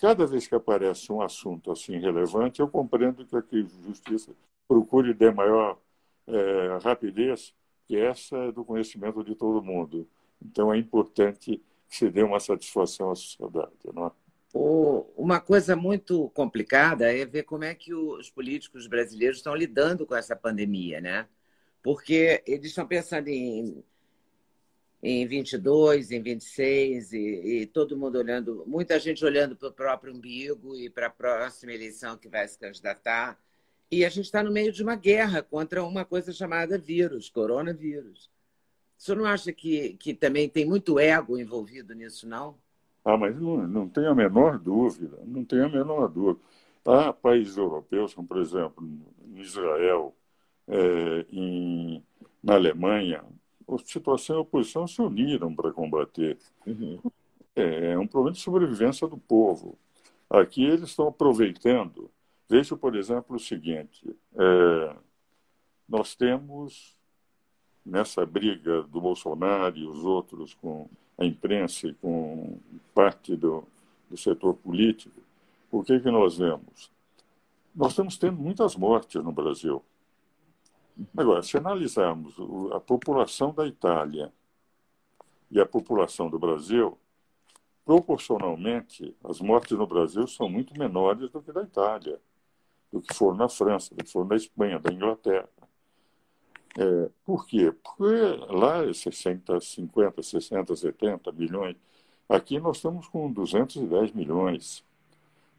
[0.00, 4.32] cada vez que aparece um assunto assim relevante, eu compreendo que a justiça
[4.68, 5.78] procure de maior
[6.26, 7.54] é, rapidez,
[7.86, 10.08] que essa é do conhecimento de todo mundo.
[10.44, 13.72] Então é importante que se dê uma satisfação à sociedade.
[13.94, 14.10] Não é?
[15.16, 20.14] Uma coisa muito complicada é ver como é que os políticos brasileiros estão lidando com
[20.14, 21.28] essa pandemia, né?
[21.82, 23.84] Porque eles estão pensando em
[25.06, 30.12] em 22, em 26, e, e todo mundo olhando, muita gente olhando para o próprio
[30.12, 33.38] umbigo e para a próxima eleição que vai se candidatar.
[33.88, 38.28] E a gente está no meio de uma guerra contra uma coisa chamada vírus, coronavírus.
[38.98, 42.58] O senhor não acha que, que também tem muito ego envolvido nisso, não?
[43.04, 46.44] Ah, mas não, não tenho a menor dúvida, não tenho a menor dúvida.
[46.84, 48.84] Há países europeus, como por exemplo,
[49.24, 50.16] em Israel,
[50.66, 52.04] é, em,
[52.42, 53.22] na Alemanha,
[53.84, 56.38] situação e a oposição se uniram para combater.
[56.66, 57.00] Uhum.
[57.54, 59.78] É, é um problema de sobrevivência do povo.
[60.28, 62.10] Aqui eles estão aproveitando.
[62.48, 64.96] Veja, por exemplo, o seguinte: é,
[65.88, 66.94] nós temos
[67.84, 72.58] nessa briga do Bolsonaro e os outros com a imprensa e com
[72.94, 73.64] parte do,
[74.10, 75.20] do setor político,
[75.70, 76.90] o que, que nós vemos?
[77.74, 79.82] Nós estamos tendo muitas mortes no Brasil.
[81.16, 82.34] Agora, se analisarmos
[82.72, 84.32] a população da Itália
[85.50, 86.98] e a população do Brasil,
[87.84, 92.20] proporcionalmente, as mortes no Brasil são muito menores do que da Itália,
[92.90, 95.48] do que foram na França, do que foram na Espanha, da Inglaterra.
[96.78, 97.72] É, por quê?
[97.72, 101.76] Porque lá é 60, 50, 60, 70 milhões.
[102.28, 104.84] Aqui nós estamos com 210 milhões.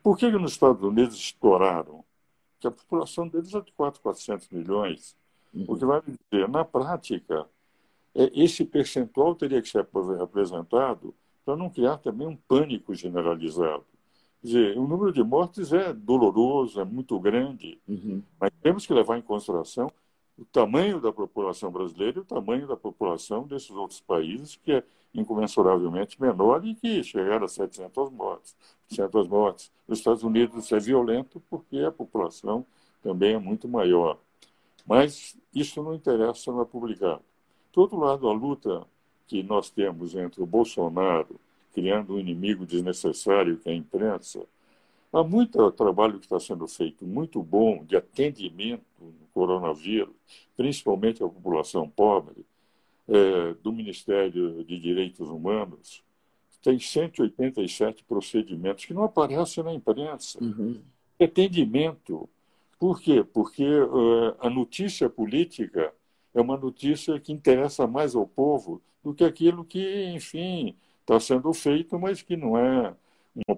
[0.03, 2.03] Por que, que nos Estados Unidos estouraram?
[2.53, 5.15] Porque a população deles é de 4, 400 milhões.
[5.53, 7.47] O que vai dizer, na prática,
[8.13, 9.87] é, esse percentual teria que ser
[10.21, 11.13] apresentado
[11.45, 13.85] para não criar também um pânico generalizado.
[14.41, 18.21] Quer dizer, o número de mortes é doloroso, é muito grande, uhum.
[18.39, 19.91] mas temos que levar em consideração
[20.37, 24.83] o tamanho da população brasileira e o tamanho da população desses outros países, que é
[25.13, 28.55] incomensuravelmente menor e que chegaram a 700 mortes.
[28.89, 29.71] 700 mortes.
[29.87, 32.65] Nos Estados Unidos é violento porque a população
[33.01, 34.19] também é muito maior.
[34.87, 37.21] Mas isso não interessa, não é publicado.
[37.73, 38.87] Do outro lado, a luta
[39.27, 41.39] que nós temos entre o Bolsonaro,
[41.73, 44.45] criando um inimigo desnecessário que é a imprensa,
[45.11, 50.15] há muito trabalho que está sendo feito, muito bom, de atendimento no coronavírus,
[50.55, 52.45] principalmente à população pobre,
[53.07, 56.03] é, do Ministério de Direitos Humanos.
[56.63, 60.43] Tem 187 procedimentos que não aparecem na imprensa.
[60.43, 60.81] Uhum.
[61.19, 62.27] Atendimento
[62.79, 63.23] por quê?
[63.23, 65.93] Porque uh, a notícia política
[66.33, 71.51] é uma notícia que interessa mais ao povo do que aquilo que, enfim, está sendo
[71.53, 72.95] feito, mas que não é.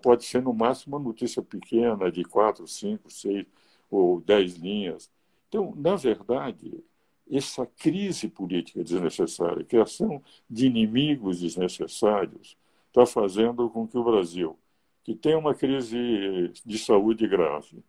[0.02, 3.46] Pode ser, no máximo, uma notícia pequena de quatro, cinco, seis
[3.90, 5.10] ou dez linhas.
[5.48, 6.84] Então, na verdade,
[7.30, 14.58] essa crise política desnecessária, a criação de inimigos desnecessários, está fazendo com que o Brasil,
[15.04, 17.84] que tem uma crise de saúde grave,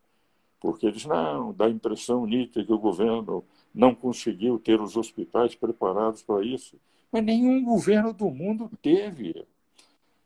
[0.61, 3.45] porque eles não dá a impressão nítida que o governo
[3.75, 6.77] não conseguiu ter os hospitais preparados para isso,
[7.11, 9.45] mas nenhum governo do mundo teve.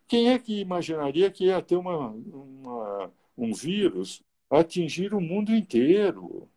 [0.06, 6.48] Quem é que imaginaria que ia ter uma, uma, um vírus atingir o mundo inteiro?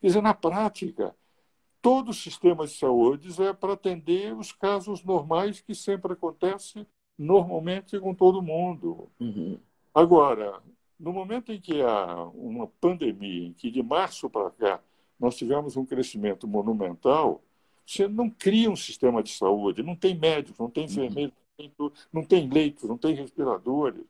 [0.00, 1.14] Quer dizer, na prática,
[1.80, 6.86] todo o sistema de saúde é para atender os casos normais que sempre acontecem
[7.16, 9.08] normalmente com todo mundo.
[9.20, 9.58] Uhum.
[9.94, 10.60] Agora,
[10.98, 14.80] no momento em que há uma pandemia, em que de março para cá
[15.18, 17.42] nós tivemos um crescimento monumental,
[17.86, 20.90] você não cria um sistema de saúde, não tem médicos, não tem uhum.
[20.90, 21.34] enfermeiros,
[22.12, 24.04] não tem leitos, não tem respiradores.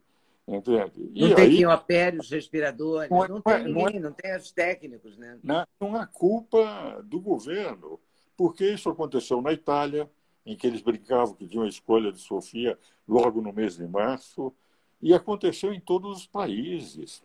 [0.46, 1.11] Entende?
[1.14, 4.51] E não tem quiopérios, respiradores, não, é, não, tem ninguém, não, é, não tem os
[4.51, 5.18] técnicos.
[5.18, 5.38] Né?
[5.44, 8.01] Não, não há culpa do governo,
[8.35, 10.11] porque isso aconteceu na Itália,
[10.46, 14.51] em que eles brincavam que tinham a escolha de Sofia logo no mês de março,
[15.00, 17.22] e aconteceu em todos os países.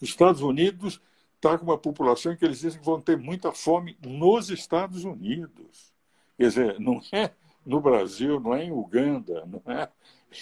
[0.00, 1.00] Os Estados Unidos
[1.36, 5.92] está com uma população que eles dizem que vão ter muita fome nos Estados Unidos.
[6.36, 7.32] Quer dizer, não é
[7.64, 9.90] no Brasil, não é em Uganda, não é,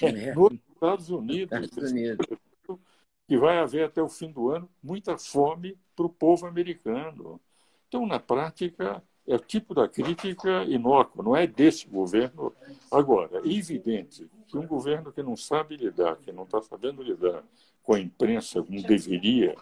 [0.02, 1.58] é, nos Estados Unidos.
[1.58, 2.26] Estados Unidos.
[3.26, 7.40] Que vai haver até o fim do ano muita fome para o povo americano.
[7.88, 12.52] Então, na prática, é o tipo da crítica inócua, não é desse governo.
[12.90, 17.42] Agora, é evidente que um governo que não sabe lidar, que não está sabendo lidar
[17.82, 19.56] com a imprensa como deveria,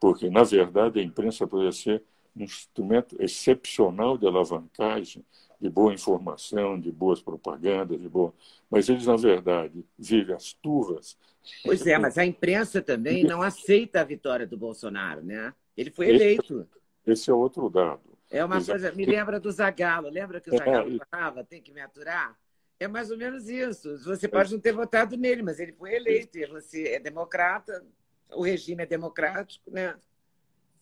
[0.00, 2.02] porque, na verdade, a imprensa poderia ser
[2.36, 5.24] um instrumento excepcional de alavancagem,
[5.58, 8.34] de boa informação, de boas propagandas, de boa...
[8.70, 11.16] mas eles, na verdade, vivem as turvas.
[11.64, 15.54] Pois é, mas a imprensa também não aceita a vitória do Bolsonaro, né?
[15.76, 16.66] Ele foi eleito.
[17.04, 18.15] Esse, esse é outro dado.
[18.30, 18.78] É uma Exato.
[18.78, 20.08] coisa, me lembra do Zagalo.
[20.08, 22.36] Lembra que o é, Zagalo falava, tem que me aturar?
[22.78, 23.98] É mais ou menos isso.
[24.04, 26.36] Você pode não ter votado nele, mas ele foi eleito.
[26.36, 27.84] E você é democrata,
[28.30, 29.94] o regime é democrático, né?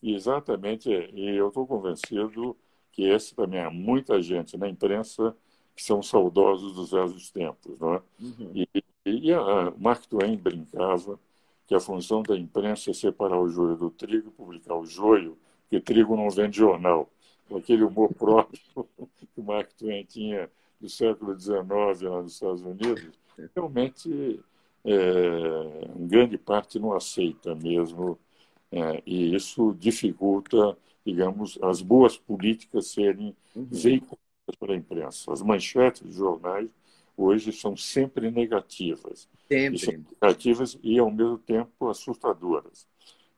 [0.01, 0.89] Exatamente.
[0.89, 2.57] E eu estou convencido
[2.91, 5.35] que esse também há muita gente na imprensa
[5.75, 7.77] que são saudosos dos velhos tempos.
[7.79, 8.01] Não é?
[8.19, 8.51] Uhum.
[8.53, 8.67] E,
[9.05, 11.19] e a Mark Twain brincava
[11.67, 15.79] que a função da imprensa é separar o joio do trigo, publicar o joio, porque
[15.79, 17.09] trigo não vende jornal
[17.47, 18.59] com aquele humor próprio
[19.17, 23.09] que o Mark Twain tinha do século XIX lá nos Estados Unidos,
[23.55, 24.39] realmente
[24.83, 28.19] é, grande parte não aceita mesmo,
[28.71, 33.67] é, e isso dificulta, digamos, as boas políticas serem uhum.
[33.71, 35.31] veiculadas pela imprensa.
[35.31, 36.69] As manchetes dos jornais
[37.17, 39.27] hoje são sempre negativas.
[39.47, 39.75] Sempre.
[39.75, 42.87] E são negativas e, ao mesmo tempo, assustadoras.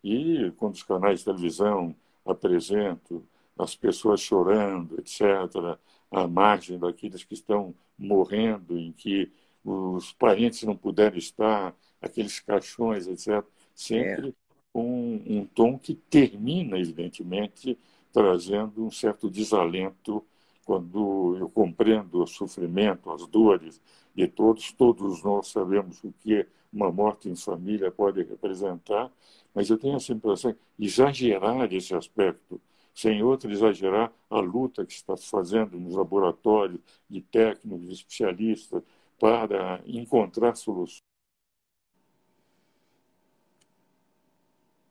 [0.03, 3.21] E quando os canais de televisão apresentam
[3.57, 5.77] as pessoas chorando, etc.,
[6.11, 9.31] à margem daqueles que estão morrendo, em que
[9.63, 14.33] os parentes não puderam estar, aqueles caixões, etc., sempre é.
[14.71, 17.77] com um tom que termina, evidentemente,
[18.13, 20.23] trazendo um certo desalento
[20.65, 23.81] quando eu compreendo o sofrimento, as dores
[24.13, 29.11] de todos, todos nós sabemos o que uma morte em família pode representar,
[29.53, 32.59] mas eu tenho essa impressão de exagerar esse aspecto
[32.97, 38.81] sem outro exagerar a luta que está fazendo nos laboratórios de técnicos, especialistas,
[39.19, 41.03] para encontrar soluções.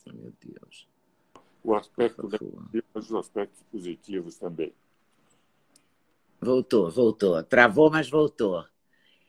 [0.06, 0.88] Meu Deus.
[1.64, 4.72] O aspecto negativo, mas os aspectos positivos também.
[6.40, 7.42] Voltou, voltou.
[7.42, 8.64] Travou, mas voltou.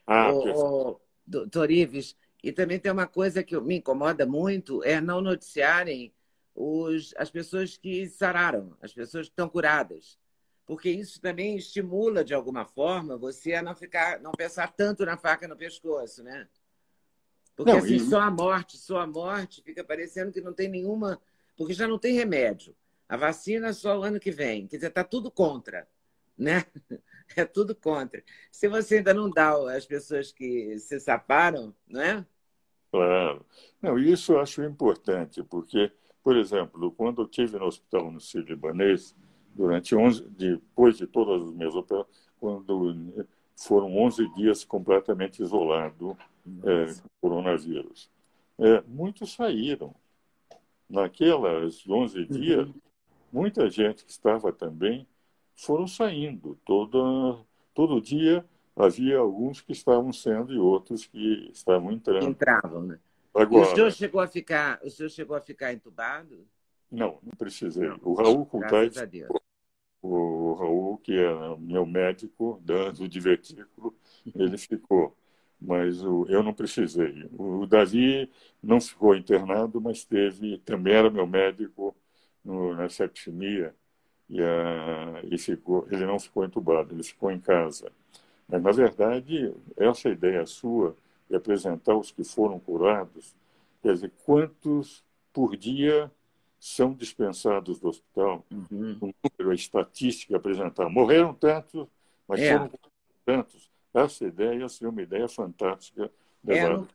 [0.05, 5.01] Ah, o, o, doutor Ives, e também tem uma coisa que me incomoda muito, é
[5.01, 6.13] não noticiarem
[6.57, 10.17] os, as pessoas que sararam, as pessoas que estão curadas.
[10.65, 15.15] Porque isso também estimula, de alguma forma, você a não ficar, não pensar tanto na
[15.15, 16.49] faca no pescoço, né?
[17.55, 17.99] Porque não, assim, e...
[17.99, 21.21] só a morte, só a morte, fica parecendo que não tem nenhuma.
[21.55, 22.75] Porque já não tem remédio.
[23.07, 24.67] A vacina só o ano que vem.
[24.67, 25.87] Quer dizer, está tudo contra.
[26.37, 26.65] Né?
[27.35, 28.23] É tudo contra.
[28.49, 32.25] Se você ainda não dá às pessoas que se saparam, não é?
[32.89, 33.45] Claro.
[33.81, 35.91] Não, isso eu acho importante, porque
[36.27, 39.15] por exemplo, quando eu estive no hospital no Sírio-Libanês,
[39.55, 43.25] durante 11, depois de todas as minhas operações, quando
[43.55, 46.17] foram 11 dias completamente isolado
[46.65, 48.11] é, coronavírus.
[48.59, 49.95] É, muitos saíram.
[50.89, 52.25] Naquelas 11 uhum.
[52.25, 52.69] dias,
[53.31, 55.07] muita gente que estava também
[55.55, 56.59] foram saindo.
[56.65, 57.41] Toda,
[57.73, 58.43] todo dia
[58.75, 62.27] havia alguns que estavam sendo e outros que estavam entrando.
[62.27, 62.99] Entravam, né?
[63.37, 66.47] Agora, o senhor chegou a ficar, o senhor chegou a ficar entubado?
[66.91, 67.89] Não, não precisei.
[68.01, 68.47] O Raul
[70.01, 73.93] o Raul, que é meu médico do divertículo,
[74.35, 75.15] ele ficou.
[75.59, 77.27] Mas o, eu não precisei.
[77.33, 78.29] O Davi
[78.61, 81.95] não ficou internado, mas teve, também era meu médico
[82.43, 83.75] no, na septicemia,
[84.29, 87.91] e, a, e ficou, ele não ficou entubado, ele ficou em casa.
[88.47, 90.95] Mas, na verdade, essa ideia sua
[91.29, 93.35] de apresentar os que foram curados,
[93.81, 95.03] quer dizer, quantos
[95.33, 96.11] por dia
[96.59, 98.97] são dispensados do hospital, uhum.
[99.01, 100.89] um número, a estatística apresentar.
[100.89, 101.87] Morreram tantos,
[102.27, 102.53] mas é.
[102.57, 102.71] foram
[103.25, 103.69] tantos.
[103.93, 106.11] Essa ideia seria uma ideia fantástica.
[106.47, 106.87] É, não,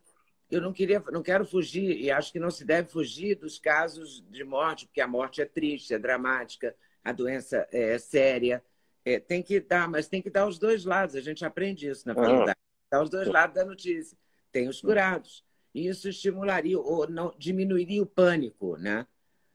[0.51, 4.25] eu não queria, não quero fugir e acho que não se deve fugir dos casos
[4.31, 8.63] de morte, porque a morte é triste, é dramática, a doença é séria.
[9.05, 11.17] É, tem que dar, mas tem que dar os dois lados.
[11.17, 12.51] A gente aprende isso na faculdade.
[12.51, 12.72] Ah.
[12.93, 14.19] Dar os dois lados da notícia.
[14.53, 15.43] Tem os curados.
[15.75, 19.07] E isso estimularia ou não diminuiria o pânico, né?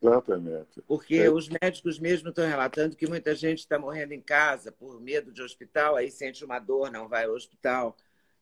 [0.02, 0.82] Exatamente.
[0.88, 1.30] Porque é.
[1.30, 5.44] os médicos mesmo estão relatando que muita gente está morrendo em casa por medo de
[5.44, 7.96] hospital, aí sente uma dor, não vai ao hospital.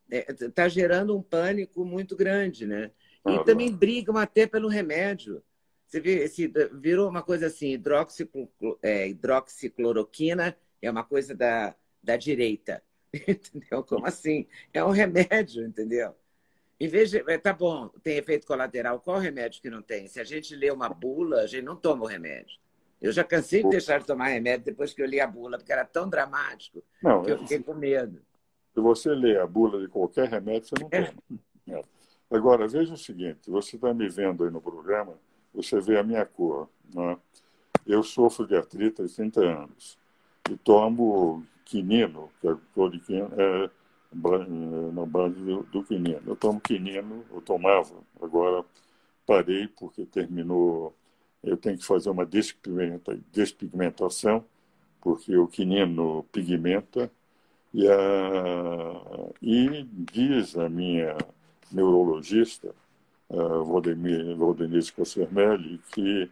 [0.10, 2.90] Está é, tá gerando um pânico muito grande, né?
[3.28, 3.78] E ah, também não.
[3.78, 5.44] brigam até pelo remédio.
[5.86, 8.50] Você vê, esse, virou uma coisa assim, hidroxiclo,
[8.82, 12.82] é, hidroxicloroquina é uma coisa da, da direita.
[13.28, 13.84] Entendeu?
[13.84, 14.48] Como assim?
[14.74, 16.14] É um remédio, entendeu?
[16.80, 17.24] Em vez de.
[17.30, 19.00] É, tá bom, tem efeito colateral.
[19.00, 20.08] Qual remédio que não tem?
[20.08, 22.60] Se a gente lê uma bula, a gente não toma o remédio.
[23.02, 25.72] Eu já cansei de deixar de tomar remédio depois que eu li a bula, porque
[25.72, 28.22] era tão dramático não, que eu fiquei com medo.
[28.74, 31.04] Se você lê a bula de qualquer remédio, você não é.
[31.04, 31.40] toma.
[31.70, 31.82] É.
[32.30, 35.18] Agora, veja o seguinte: você está me vendo aí no programa,
[35.54, 36.70] você vê a minha cor.
[36.94, 37.18] Né?
[37.86, 39.98] Eu sofro de artrite há 30 anos
[40.50, 43.70] e tomo quinino, que é cloriquina, é,
[44.94, 46.22] na base do, do quinino.
[46.26, 48.64] Eu tomo quinino, eu tomava, agora
[49.26, 50.96] parei porque terminou,
[51.44, 54.46] eu tenho que fazer uma despigmentação,
[55.02, 57.12] porque o quinino pigmenta,
[57.74, 61.18] e, a, e diz a minha
[61.72, 62.74] neurologista,
[63.30, 66.30] a Valdenise Cossermelli, que,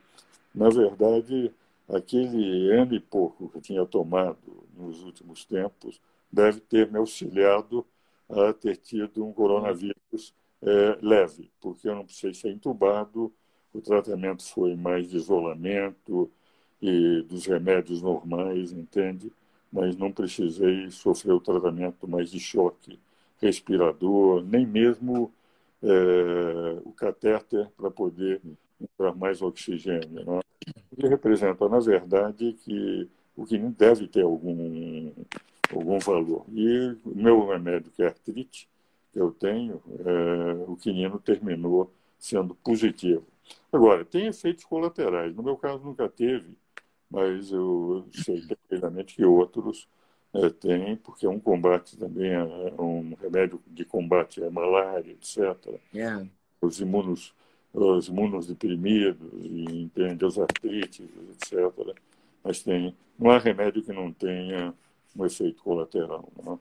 [0.56, 1.52] na verdade,
[1.96, 7.86] aquele ano e pouco que eu tinha tomado nos últimos tempos deve ter me auxiliado
[8.30, 13.32] a ter tido um coronavírus é, leve, porque eu não precisei ser entubado,
[13.74, 16.32] o tratamento foi mais de isolamento
[16.82, 19.32] e dos remédios normais, entende?
[19.72, 23.00] Mas não precisei sofrer o tratamento mais de choque
[23.42, 25.34] respirador, nem mesmo
[25.82, 28.42] é, o catéter para poder
[28.80, 30.26] entrar mais oxigênio.
[30.26, 30.42] Não?
[30.98, 35.12] Ele representa, na verdade, que o que deve ter algum
[35.76, 36.46] algum valor.
[36.54, 38.70] E o meu remédio, que é artrite,
[39.12, 43.26] que eu tenho, é, o quinino terminou sendo positivo.
[43.72, 45.36] Agora, tem efeitos colaterais.
[45.36, 46.56] No meu caso, nunca teve,
[47.10, 49.88] mas eu sei perfeitamente que outros
[50.34, 55.12] é, têm, porque é um combate também, é, é um remédio de combate à malária,
[55.12, 55.80] etc.
[55.94, 56.26] Yeah.
[56.62, 57.34] Os imunos
[57.74, 61.96] os imunodeprimidos, e entende, as artrites, etc.
[62.44, 64.74] Mas tem, não há remédio que não tenha
[65.16, 66.32] um efeito colateral.
[66.44, 66.60] Né?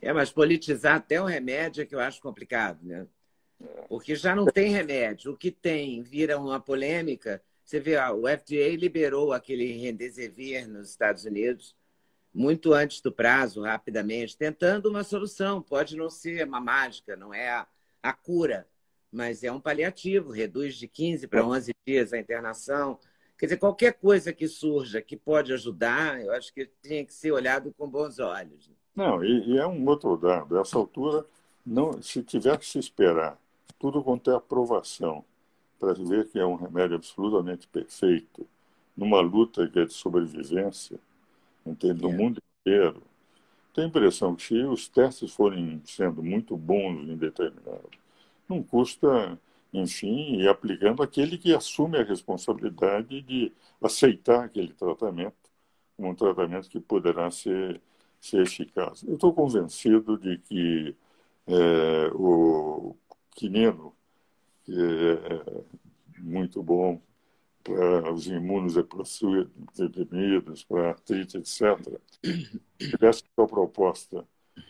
[0.00, 3.06] É, mas politizar até o remédio é que eu acho complicado, né?
[3.88, 5.32] Porque já não tem remédio.
[5.32, 7.42] O que tem vira uma polêmica.
[7.64, 11.76] Você vê, o FDA liberou aquele Remdesivir nos Estados Unidos
[12.34, 15.62] muito antes do prazo, rapidamente, tentando uma solução.
[15.62, 17.66] Pode não ser uma mágica, não é a,
[18.02, 18.66] a cura,
[19.12, 20.32] mas é um paliativo.
[20.32, 22.98] Reduz de 15 para 11 dias a internação
[23.42, 27.32] Quer dizer, qualquer coisa que surja que pode ajudar, eu acho que tinha que ser
[27.32, 28.70] olhado com bons olhos.
[28.94, 30.56] Não, e, e é um outro dado.
[30.60, 31.26] Essa altura,
[31.66, 33.36] não, se tiver que se esperar
[33.80, 35.24] tudo quanto é aprovação
[35.80, 38.46] para ver que é um remédio absolutamente perfeito
[38.96, 41.00] numa luta que é de sobrevivência,
[41.66, 42.00] entende?
[42.00, 42.12] no é.
[42.12, 43.02] mundo inteiro,
[43.74, 47.90] tenho a impressão que se os testes forem sendo muito bons em determinado,
[48.52, 49.38] não custa
[49.72, 55.34] enfim, e aplicando aquele que assume a responsabilidade de aceitar aquele tratamento
[55.96, 57.80] como um tratamento que poderá ser,
[58.20, 59.02] ser eficaz.
[59.04, 60.96] Eu estou convencido de que
[61.46, 62.96] é, o
[63.30, 63.94] quinino,
[64.64, 65.64] que é
[66.18, 67.00] muito bom
[67.64, 72.00] para os imunodeprimidos, para artrite, etc.,
[72.78, 74.26] tivesse a proposta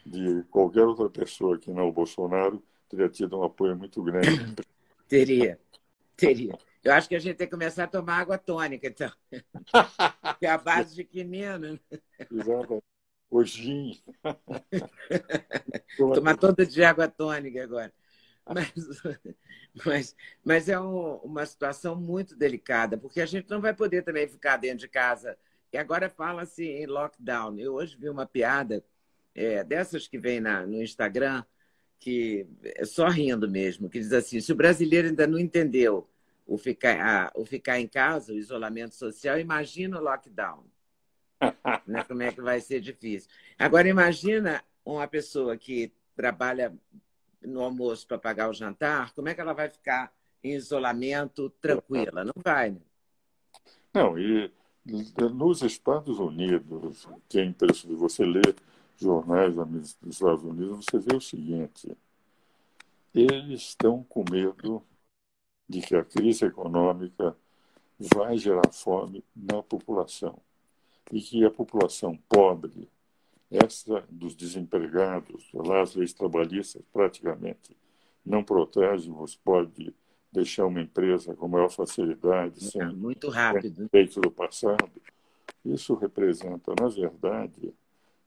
[0.07, 2.63] de qualquer outra pessoa que não o Bolsonaro,
[2.93, 4.29] teria tido um apoio muito grande
[5.09, 5.59] Teria,
[6.17, 6.59] teria.
[6.83, 9.13] Eu acho que a gente tem que começar a tomar água tônica, então.
[10.41, 11.79] que é a base de quinino.
[12.19, 12.83] Exato.
[13.31, 14.03] O gin.
[16.15, 17.93] Tomar todo de água tônica agora.
[18.47, 18.73] Mas,
[19.85, 24.27] mas, mas é um, uma situação muito delicada, porque a gente não vai poder também
[24.27, 25.39] ficar dentro de casa
[25.73, 27.59] E agora fala-se em lockdown.
[27.59, 28.83] Eu hoje vi uma piada
[29.35, 31.45] é, dessas que vem na, no Instagram,
[32.03, 36.09] que é só rindo mesmo, que diz assim: se o brasileiro ainda não entendeu
[36.45, 40.65] o ficar, a, o ficar em casa, o isolamento social, imagina o lockdown.
[41.87, 42.03] né?
[42.03, 43.31] Como é que vai ser difícil.
[43.57, 46.75] Agora, imagina uma pessoa que trabalha
[47.41, 52.25] no almoço para pagar o jantar, como é que ela vai ficar em isolamento tranquila?
[52.25, 52.81] Não vai, né?
[53.95, 54.51] Não, e
[55.33, 58.57] nos Estados Unidos, que é interessante você ler
[58.97, 61.97] jornais dos Estados Unidos, você vê o seguinte:
[63.15, 64.83] eles estão com medo
[65.69, 67.37] de que a crise econômica
[67.99, 70.39] vai gerar fome na população
[71.11, 72.89] e que a população pobre,
[73.51, 77.77] essa dos desempregados, lá as leis trabalhistas praticamente
[78.25, 79.95] não protegem, você pode
[80.33, 83.89] deixar uma empresa com maior facilidade, é, sem muito rápido.
[83.91, 84.91] feito do passado.
[85.65, 87.75] Isso representa, na verdade,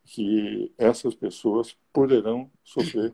[0.05, 3.13] que essas pessoas poderão sofrer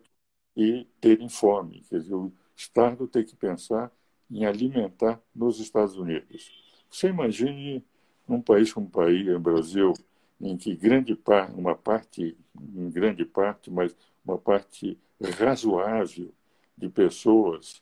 [0.56, 1.84] e terem fome.
[1.89, 3.92] Quer dizer, o Estado tem que pensar
[4.30, 6.52] em alimentar nos Estados Unidos.
[6.89, 7.84] Você imagine
[8.28, 9.94] um país como o país, o Brasil,
[10.39, 14.98] em que grande parte, uma parte, em grande parte, mas uma parte
[15.38, 16.34] razoável
[16.78, 17.82] de pessoas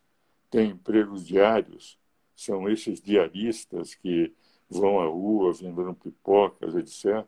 [0.49, 1.97] tem empregos diários,
[2.35, 4.33] são esses diaristas que
[4.69, 7.25] vão à rua vendendo pipocas, etc.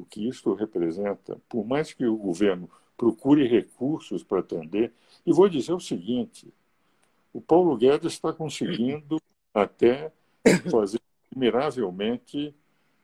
[0.00, 4.92] O que isso representa, por mais que o governo procure recursos para atender,
[5.26, 6.52] e vou dizer o seguinte:
[7.32, 9.20] o Paulo Guedes está conseguindo
[9.52, 10.10] até
[10.70, 12.54] fazer admiravelmente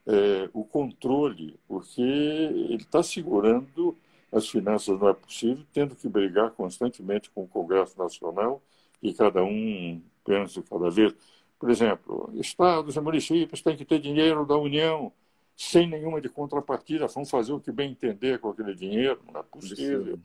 [0.07, 3.95] é, o controle, porque ele está segurando
[4.31, 8.61] as finanças, não é possível, tendo que brigar constantemente com o Congresso Nacional
[9.01, 11.15] e cada um pensa cada vez.
[11.59, 15.11] Por exemplo, estados e municípios têm que ter dinheiro da União
[15.57, 19.43] sem nenhuma de contrapartida, vão fazer o que bem entender com aquele dinheiro, não é
[19.43, 20.19] possível.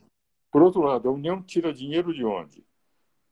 [0.51, 2.63] Por outro lado, a União tira dinheiro de onde?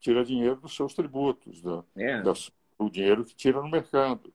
[0.01, 2.23] Tira dinheiro dos seus tributos, da, é.
[2.23, 2.33] da,
[2.79, 4.33] o dinheiro que tira no mercado.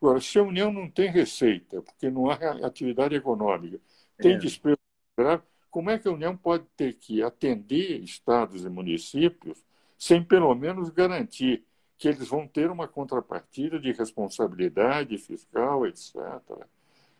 [0.00, 3.80] Agora, se a União não tem receita, porque não há atividade econômica,
[4.16, 4.38] tem é.
[4.38, 4.78] despesa
[5.16, 9.66] grave, como é que a União pode ter que atender estados e municípios
[9.98, 11.64] sem pelo menos garantir
[11.98, 16.14] que eles vão ter uma contrapartida de responsabilidade fiscal, etc.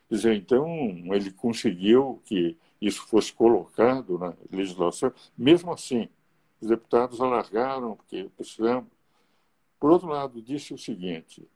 [0.08, 0.66] Quer dizer, então,
[1.12, 5.12] ele conseguiu que isso fosse colocado na legislação.
[5.36, 6.08] Mesmo assim,
[6.60, 8.88] os deputados alargaram, porque precisamos.
[9.78, 11.46] Por outro lado, disse o seguinte: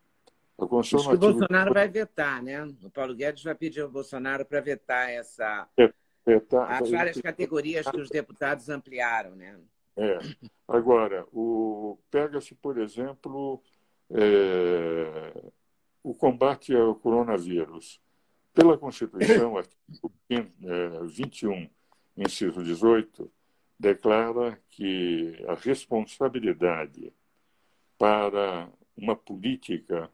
[0.59, 2.63] a Constituição Acho que o Bolsonaro vai vetar, né?
[2.83, 5.67] O Paulo Guedes vai pedir ao Bolsonaro para vetar essa.
[5.77, 5.93] É,
[6.25, 9.59] vetar, as várias categorias que os deputados ampliaram, né?
[9.97, 10.19] É.
[10.69, 11.99] Agora, o...
[12.11, 13.63] pega-se, por exemplo,
[14.11, 15.33] é...
[16.03, 18.01] o combate ao coronavírus.
[18.55, 20.13] Pela Constituição, artigo
[21.05, 21.69] 21,
[22.17, 23.31] inciso 18,
[23.79, 27.13] declara que a responsabilidade
[27.99, 30.11] para uma política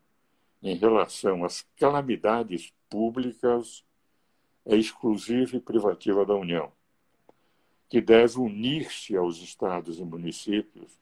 [0.63, 3.85] em relação às calamidades públicas
[4.65, 6.73] é exclusiva e privativa da União
[7.89, 10.99] que deve unir-se aos estados e municípios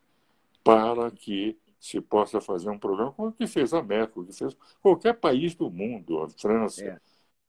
[0.63, 4.57] para que se possa fazer um programa como o que fez a Merkel, que fez
[4.81, 6.85] qualquer país do mundo, a França.
[6.85, 7.01] É.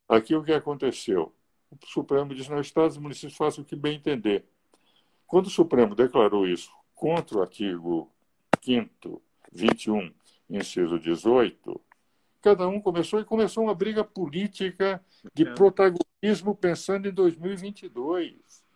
[0.08, 1.34] Aqui o que aconteceu?
[1.70, 4.44] O Supremo disse, não, estados e municípios façam o que bem entender.
[5.26, 8.10] Quando o Supremo declarou isso contra o artigo
[8.62, 10.12] 5 21,
[10.50, 11.80] inciso 18,
[12.40, 15.04] cada um começou e começou uma briga política
[15.34, 15.54] de é.
[15.54, 18.66] protagonismo pensando em 2022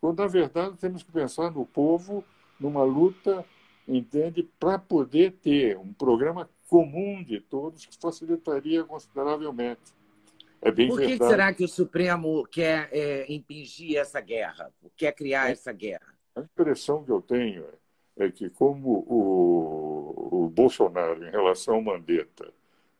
[0.00, 2.24] quando, na verdade, temos que pensar no povo,
[2.58, 3.44] numa luta,
[3.86, 9.97] entende, para poder ter um programa comum de todos que facilitaria consideravelmente.
[10.60, 11.30] É bem Por que verdade.
[11.30, 16.14] será que o Supremo quer é, impingir essa guerra, quer criar é, essa guerra?
[16.34, 17.64] A impressão que eu tenho
[18.16, 22.52] é, é que, como o, o Bolsonaro, em relação ao Mandetta,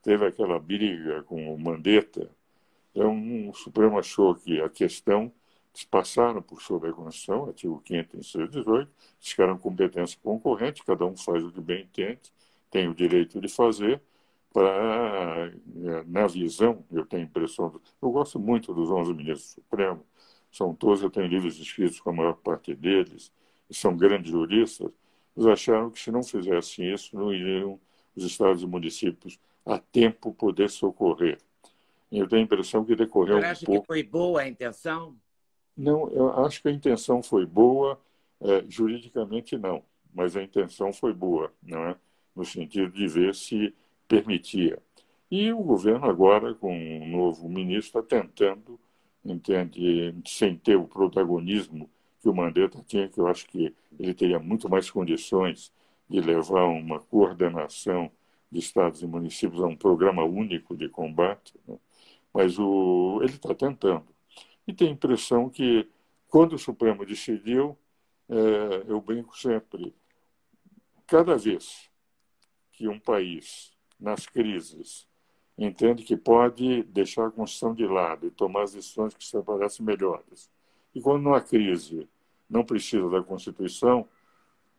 [0.03, 2.31] teve aquela briga com o Mandetta,
[2.91, 5.33] então o Supremo achou que a questão
[5.91, 8.91] passaram por sobre a Constituição, artigo 5 inciso 18,
[9.21, 12.33] ficaram competência concorrente, cada um faz o que bem entende,
[12.71, 14.01] tem o direito de fazer,
[14.53, 20.05] para, eh, na visão, eu tenho impressão, eu gosto muito dos 11 ministros do Supremo,
[20.51, 23.33] são todos, eu tenho livros escritos com a maior parte deles,
[23.69, 24.91] e são grandes juristas,
[25.37, 27.79] eles acharam que se não fizessem isso, não iriam
[28.17, 31.39] os estados e municípios a tempo poder socorrer.
[32.11, 33.81] Eu tenho a impressão que decorreu Você acha um pouco...
[33.83, 35.15] que foi boa a intenção?
[35.77, 38.01] Não, eu acho que a intenção foi boa,
[38.41, 41.97] é, juridicamente não, mas a intenção foi boa, não é?
[42.39, 43.75] no sentido de ver se
[44.09, 44.83] permitia.
[45.31, 48.81] E o governo agora, com um novo ministro, está tentando,
[49.25, 51.91] entende, sem ter o protagonismo
[52.21, 55.73] que o Mandetta tinha, que eu acho que ele teria muito mais condições
[56.09, 58.11] de levar uma coordenação
[58.51, 61.79] de estados e municípios a um programa único de combate, né?
[62.33, 64.07] mas o, ele está tentando.
[64.67, 65.89] E tem a impressão que,
[66.29, 67.77] quando o Supremo decidiu,
[68.29, 69.95] é, eu brinco sempre,
[71.07, 71.91] cada vez
[72.73, 75.07] que um país, nas crises,
[75.57, 79.85] entende que pode deixar a Constituição de lado e tomar as decisões que se parecem
[79.85, 80.51] melhores,
[80.95, 82.09] e quando numa crise
[82.49, 84.09] não precisa da Constituição,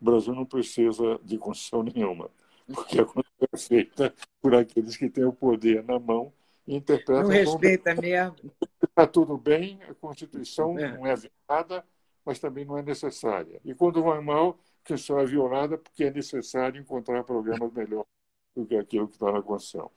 [0.02, 2.30] o Brasil não precisa de Constituição nenhuma,
[2.74, 6.32] porque a Constituição é feita por aqueles que têm o poder na mão
[6.66, 7.24] e interpretam.
[7.24, 8.08] Não respeita como...
[8.08, 8.36] mesmo.
[8.82, 10.98] Está tudo bem, a Constituição é.
[10.98, 11.86] não é violada,
[12.26, 13.60] mas também não é necessária.
[13.66, 18.19] E quando vai mal, a Constituição é violada porque é necessário encontrar programas melhores
[18.56, 19.92] do que aquilo que está na Constituição.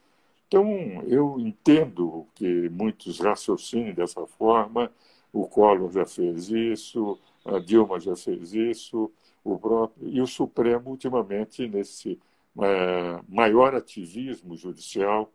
[0.47, 4.93] Então, eu entendo que muitos raciocinem dessa forma,
[5.33, 9.11] o Collor já fez isso, a Dilma já fez isso,
[9.43, 12.21] o próprio, e o Supremo, ultimamente, nesse
[12.61, 15.33] é, maior ativismo judicial,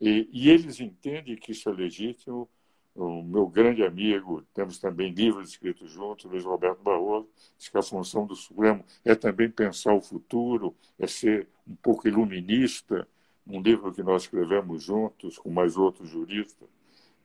[0.00, 2.48] e, e, eles entendem que isso é legítimo.
[2.96, 7.28] O meu grande amigo, temos também livros escritos juntos, Luiz Roberto Barroso,
[7.58, 12.08] diz que a função do Supremo é também pensar o futuro, é ser um pouco
[12.08, 13.06] iluminista,
[13.46, 16.66] um livro que nós escrevemos juntos com mais outros juristas.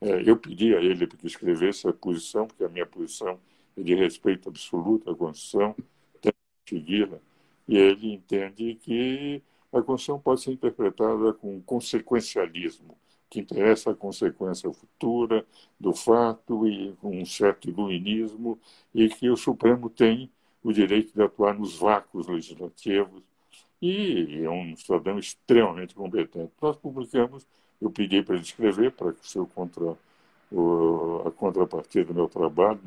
[0.02, 3.40] É, eu pedi a ele que escrevesse a posição, porque a minha posição
[3.78, 5.74] é de respeito absoluto à Constituição,
[6.20, 6.34] tem
[6.66, 7.18] que segui-la,
[7.66, 9.42] e ele entende que
[9.72, 12.98] a Constituição pode ser interpretada com consequencialismo,
[13.32, 15.46] que interessa a consequência futura
[15.80, 18.60] do fato e com um certo iluminismo,
[18.94, 20.30] e que o Supremo tem
[20.62, 23.24] o direito de atuar nos vácuos legislativos,
[23.82, 26.52] e é um cidadão extremamente competente.
[26.62, 27.48] Nós publicamos,
[27.82, 29.98] eu pedi para ele escrever, para que seu contra,
[30.52, 32.82] o, a contrapartida do meu trabalho,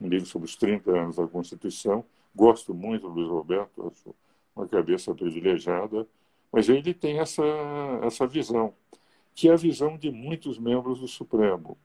[0.00, 2.04] um livro sobre os 30 anos da Constituição.
[2.34, 4.14] Gosto muito do Luiz Roberto, acho
[4.54, 6.06] uma cabeça privilegiada,
[6.52, 7.44] mas ele tem essa,
[8.02, 8.72] essa visão,
[9.40, 11.78] que é a visão de muitos membros do Supremo.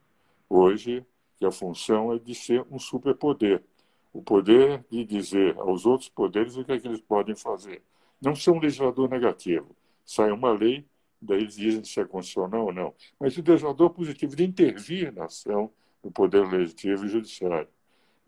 [0.49, 1.05] Hoje,
[1.39, 3.63] que a função é de ser um superpoder.
[4.11, 7.81] O poder de dizer aos outros poderes o que, é que eles podem fazer
[8.21, 9.73] não ser um legislador negativo.
[10.03, 10.85] Sai uma lei,
[11.21, 12.93] daí eles dizem se é constitucional ou não.
[13.17, 15.71] Mas o legislador positivo de intervir na ação
[16.03, 17.69] do Poder Legislativo e Judiciário.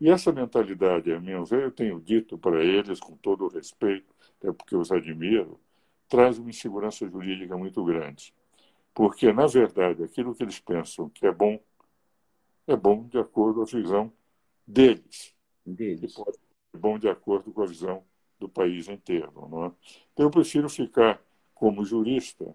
[0.00, 4.06] E essa mentalidade, a meu ver, eu tenho dito para eles, com todo o respeito,
[4.40, 5.60] até porque eu os admiro,
[6.08, 8.32] traz uma insegurança jurídica muito grande.
[8.98, 11.60] Porque, na verdade, aquilo que eles pensam que é bom,
[12.66, 14.12] é bom de acordo com a visão
[14.66, 15.32] deles.
[15.64, 16.10] deles.
[16.10, 18.02] E pode ser bom de acordo com a visão
[18.40, 19.30] do país inteiro.
[19.48, 19.72] Não é?
[20.12, 21.22] Então, eu prefiro ficar
[21.54, 22.52] como jurista,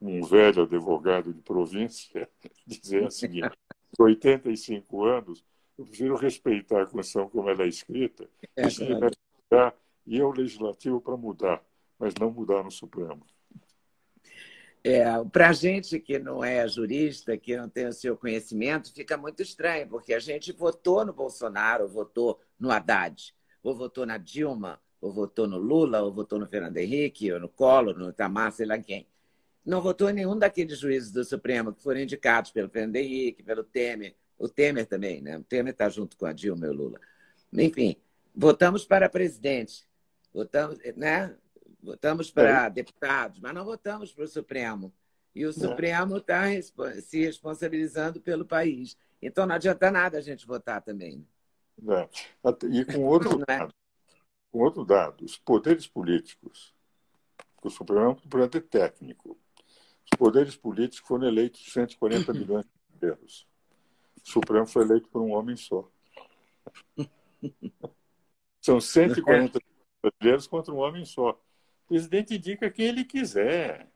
[0.00, 2.30] um velho advogado de província,
[2.64, 3.50] dizer o seguinte:
[3.98, 5.44] 85 anos,
[5.76, 9.74] eu prefiro respeitar a Constituição como ela é escrita, é, e se mudar,
[10.06, 11.60] e é o legislativo para mudar,
[11.98, 13.26] mas não mudar no Supremo.
[14.84, 19.16] É, para a gente que não é jurista, que não tem o seu conhecimento, fica
[19.16, 24.80] muito estranho, porque a gente votou no Bolsonaro, votou no Haddad, ou votou na Dilma,
[25.00, 28.66] ou votou no Lula, ou votou no Fernando Henrique, ou no Collor, no Itamar, sei
[28.66, 29.06] lá quem.
[29.64, 33.62] Não votou em nenhum daqueles juízes do Supremo que foram indicados pelo Fernando Henrique, pelo
[33.62, 35.38] Temer, o Temer também, né?
[35.38, 37.00] O Temer está junto com a Dilma e o Lula.
[37.52, 37.96] Enfim,
[38.34, 39.86] votamos para presidente,
[40.34, 41.36] votamos, né?
[41.82, 42.70] Votamos para é.
[42.70, 44.92] deputados, mas não votamos para o Supremo.
[45.34, 45.52] E o é.
[45.52, 46.44] Supremo está
[47.02, 48.96] se responsabilizando pelo país.
[49.20, 51.26] Então não adianta nada a gente votar também.
[51.76, 52.08] Né?
[52.44, 52.66] É.
[52.70, 53.74] E com outro lado,
[54.50, 56.74] com outro dado, os poderes políticos,
[57.62, 59.38] o Supremo é um poder técnico,
[60.04, 63.46] os poderes políticos foram eleitos 140 milhões de brasileiros.
[64.24, 65.88] O Supremo foi eleito por um homem só.
[68.60, 69.58] São 140
[70.00, 71.40] brasileiros contra um homem só.
[71.92, 73.86] O presidente indica quem ele quiser.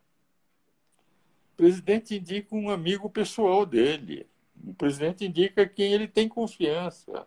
[1.54, 4.28] O presidente indica um amigo pessoal dele.
[4.62, 7.26] O presidente indica quem ele tem confiança.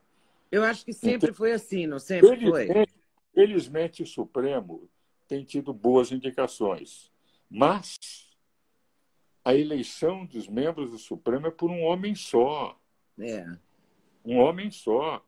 [0.52, 2.68] Eu acho que sempre então, foi assim, não sempre foi?
[3.34, 4.88] Felizmente, o Supremo
[5.28, 7.12] tem tido boas indicações,
[7.50, 7.98] mas
[9.44, 12.80] a eleição dos membros do Supremo é por um homem só.
[13.18, 13.44] É.
[14.24, 15.26] Um homem só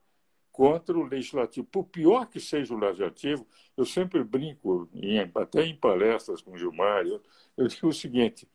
[0.51, 1.67] contra o legislativo.
[1.67, 3.47] Por pior que seja o legislativo,
[3.77, 4.89] eu sempre brinco,
[5.35, 7.21] até em palestras com o Gilmar, eu,
[7.57, 8.47] eu digo o seguinte: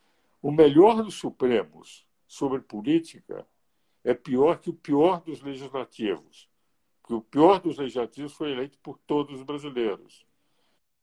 [0.42, 3.46] o melhor dos Supremos sobre política
[4.04, 6.48] é pior que o pior dos legislativos
[7.06, 10.26] que o pior dos legislativos foi eleito por todos os brasileiros.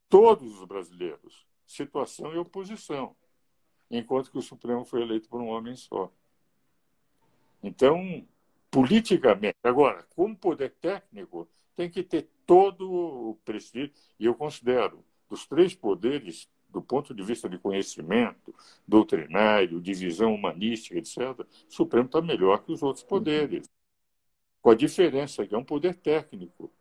[0.10, 3.16] Todos os brasileiros, situação e oposição.
[3.90, 6.12] enquanto que o Supremo foi eleito por um homem só.
[7.62, 8.28] Então,
[8.74, 15.46] politicamente, agora, como poder técnico, tem que ter todo o prestígio, e eu considero, dos
[15.46, 18.52] três poderes, do ponto de vista de conhecimento
[18.88, 23.70] doutrinário, de visão humanística, etc., o Supremo está melhor que os outros poderes.
[24.60, 26.72] Com a diferença que é um poder técnico.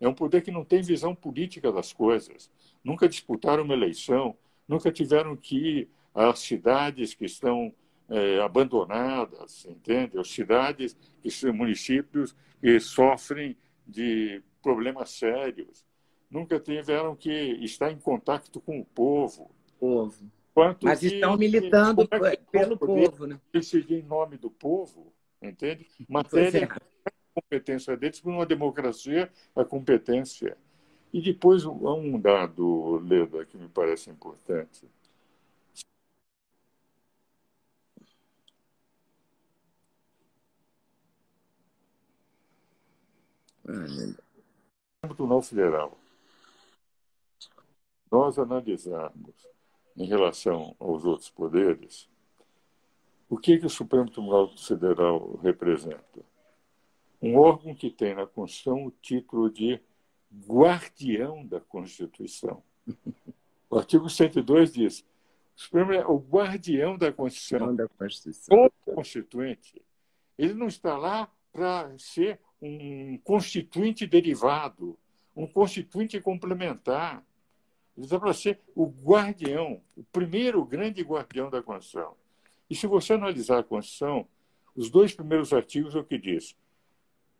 [0.00, 2.50] É um poder que não tem visão política das coisas.
[2.82, 4.36] Nunca disputaram uma eleição,
[4.66, 7.72] nunca tiveram que ir às cidades que estão
[8.08, 10.18] é, abandonadas, entende?
[10.18, 15.84] As cidades que são municípios que sofrem de problemas sérios.
[16.30, 19.50] Nunca tiveram que estar em contato com o povo.
[19.78, 20.30] Povo.
[20.52, 23.38] Quanto Mas que, estão militando é pelo povo, né?
[23.52, 25.86] Decidir em nome do povo, entende?
[26.08, 27.10] Matéria é.
[27.34, 30.56] competência deles, por uma democracia, a competência.
[31.12, 34.88] E depois, um dado, Leda, que me parece importante.
[43.66, 45.98] No Tribunal Federal,
[48.10, 49.34] nós analisarmos
[49.96, 52.08] em relação aos outros poderes,
[53.28, 56.24] o que, que o Supremo Tribunal Federal representa?
[57.20, 59.80] Um órgão que tem na Constituição o título de
[60.46, 62.62] guardião da Constituição.
[63.68, 65.00] O artigo 102 diz:
[65.56, 67.74] o Supremo é o guardião da Constituição.
[67.74, 68.66] Da Constituição.
[68.66, 69.82] O constituinte,
[70.38, 74.98] ele não está lá para ser um constituinte derivado,
[75.34, 77.24] um constituinte complementar.
[77.96, 82.14] Ele está para ser o guardião, o primeiro grande guardião da Constituição.
[82.68, 84.26] E se você analisar a Constituição,
[84.74, 86.56] os dois primeiros artigos é o que diz.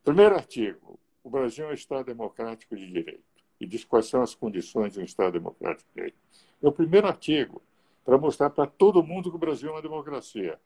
[0.05, 3.25] Primeiro artigo, o Brasil é um Estado democrático de direito.
[3.61, 6.19] E diz quais são as condições de um Estado democrático de direito.
[6.63, 7.61] É o primeiro artigo,
[8.05, 10.59] para mostrar para todo mundo que o Brasil é uma democracia.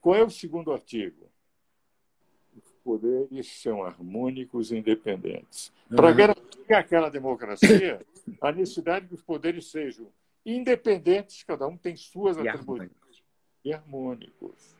[0.00, 1.28] Qual é o segundo artigo?
[2.86, 5.72] Poderes são harmônicos e independentes.
[5.90, 5.96] Uhum.
[5.96, 8.00] Para garantir aquela democracia,
[8.40, 10.06] a necessidade que os poderes sejam
[10.44, 12.92] independentes, cada um tem suas e atribuições,
[13.64, 14.76] e harmônicos.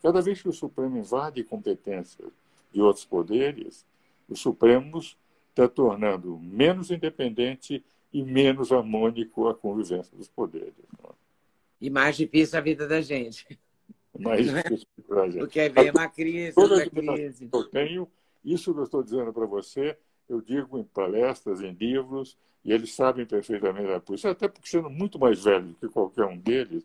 [0.00, 2.30] Cada vez que o Supremo invade competências
[2.72, 3.84] de outros poderes,
[4.28, 5.00] o Supremo
[5.50, 10.72] está tornando menos independente e menos harmônico a convivência dos poderes.
[11.80, 13.58] E mais difícil a vida da gente
[14.18, 14.62] mais a
[15.28, 15.38] gente.
[15.38, 17.48] Porque aí vem uma crise, Toda crise.
[17.52, 18.08] Eu tenho,
[18.44, 19.96] isso que eu estou dizendo para você,
[20.28, 24.90] eu digo em palestras, em livros, e eles sabem perfeitamente a posição, até porque sendo
[24.90, 26.84] muito mais velho que qualquer um deles,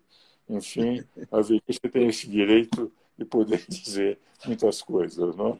[0.50, 5.60] enfim, a velhice tem esse direito de poder dizer muitas coisas, não?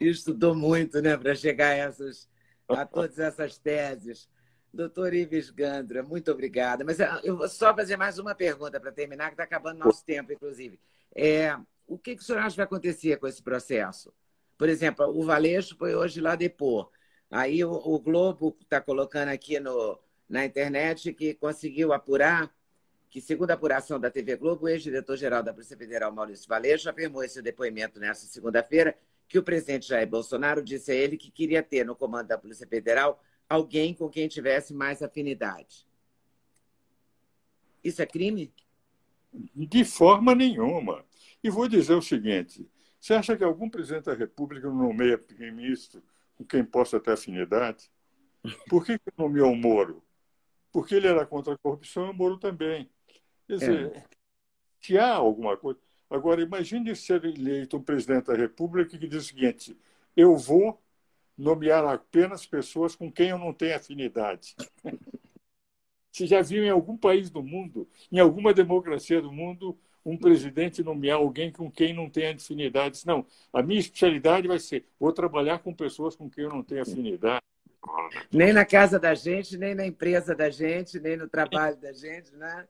[0.00, 2.28] Estudou muito, né, para chegar a, essas,
[2.68, 4.28] a todas essas teses.
[4.78, 6.84] Doutor Ives Gandra, muito obrigada.
[6.84, 10.04] Mas ah, eu vou só fazer mais uma pergunta para terminar, que está acabando nosso
[10.04, 10.78] tempo, inclusive.
[11.12, 14.14] É, o que, que o senhor acha que vai acontecer com esse processo?
[14.56, 16.92] Por exemplo, o Valeixo foi hoje lá depor.
[17.28, 19.98] Aí o, o Globo está colocando aqui no,
[20.28, 22.48] na internet que conseguiu apurar
[23.10, 27.24] que, segundo a apuração da TV Globo, o ex-diretor-geral da Polícia Federal, Maurício Valeixo, afirmou
[27.24, 31.84] esse depoimento nesta segunda-feira que o presidente Jair Bolsonaro disse a ele que queria ter
[31.84, 35.86] no comando da Polícia Federal alguém com quem tivesse mais afinidade.
[37.82, 38.52] Isso é crime?
[39.32, 41.04] De forma nenhuma.
[41.42, 42.68] E vou dizer o seguinte:
[43.00, 46.02] você acha que algum presidente da República não nomeia ministro
[46.36, 47.90] com quem possa ter afinidade?
[48.68, 50.02] Por que, que nomeou o Moro?
[50.72, 52.90] Porque ele era contra a corrupção e o Moro também.
[53.46, 54.04] Quer dizer, é.
[54.80, 55.78] se há alguma coisa.
[56.10, 59.76] Agora, imagine ser eleito um presidente da República que diz o seguinte:
[60.16, 60.82] eu vou
[61.38, 64.56] nomear apenas pessoas com quem eu não tenho afinidade.
[66.10, 70.82] Você já viu em algum país do mundo, em alguma democracia do mundo, um presidente
[70.82, 73.06] nomear alguém com quem não tem afinidade?
[73.06, 76.82] Não, a minha especialidade vai ser: vou trabalhar com pessoas com quem eu não tenho
[76.82, 77.42] afinidade.
[78.32, 82.34] Nem na casa da gente, nem na empresa da gente, nem no trabalho da gente,
[82.34, 82.66] né?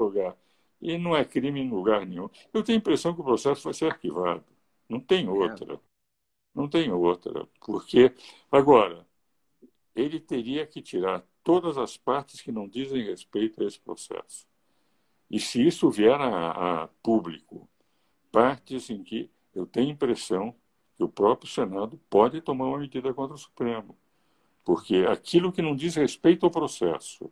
[0.00, 0.36] lugar.
[0.80, 2.28] E não é crime em lugar nenhum.
[2.52, 4.44] Eu tenho a impressão que o processo vai ser arquivado.
[4.88, 5.80] Não tem outra.
[6.54, 7.46] Não tem outra.
[7.64, 8.12] Porque,
[8.50, 9.06] agora,
[9.94, 14.46] ele teria que tirar todas as partes que não dizem respeito a esse processo.
[15.30, 17.68] E se isso vier a, a público,
[18.30, 20.54] partes em que eu tenho impressão
[20.96, 23.96] que o próprio Senado pode tomar uma medida contra o Supremo.
[24.64, 27.30] Porque aquilo que não diz respeito ao processo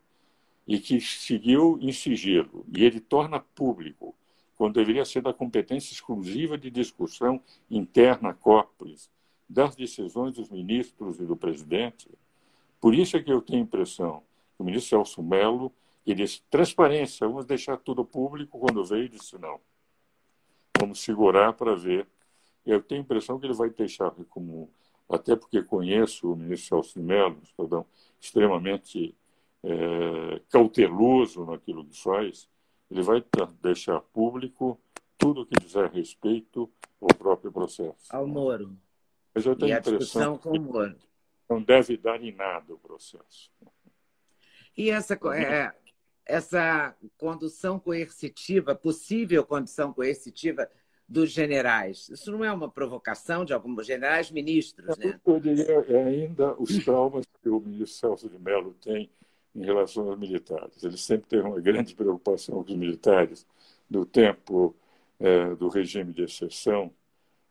[0.67, 4.15] e que seguiu em sigilo, e ele torna público,
[4.57, 7.41] quando deveria ser da competência exclusiva de discussão
[7.71, 9.11] interna corporis,
[9.49, 12.09] das decisões dos ministros e do presidente.
[12.81, 14.23] Por isso é que eu tenho a impressão
[14.57, 15.73] que o ministro Celso Melo,
[16.07, 18.61] E disse, transparência, vamos deixar tudo público.
[18.61, 19.61] Quando veio, disse, não.
[20.79, 22.07] Vamos segurar para ver.
[22.65, 24.71] Eu tenho a impressão que ele vai deixar como,
[25.09, 27.85] até porque conheço o ministro Celso de Mello, cidadão
[28.21, 29.17] extremamente
[29.65, 32.49] é, cauteloso naquilo que faz,
[32.91, 33.25] ele vai
[33.63, 34.81] deixar público
[35.19, 36.71] tudo o que dizer respeito
[37.01, 38.07] ao próprio processo.
[38.11, 38.77] Ao Moro.
[39.35, 40.97] Mas eu tenho e a impressão com o Moro.
[41.49, 43.51] não deve dar em nada o processo.
[44.77, 45.73] E essa, é,
[46.25, 50.71] essa condução coercitiva, possível condução coercitiva
[51.09, 55.21] dos generais, isso não é uma provocação de alguns generais ministros, né?
[55.25, 59.09] Eu diria é ainda os traumas que o ministro Celso de Mello tem
[59.57, 60.83] em relação aos militares.
[60.85, 63.47] Ele sempre teve uma grande preocupação com os militares
[63.89, 64.77] do tempo
[65.19, 66.93] é, do regime de exceção,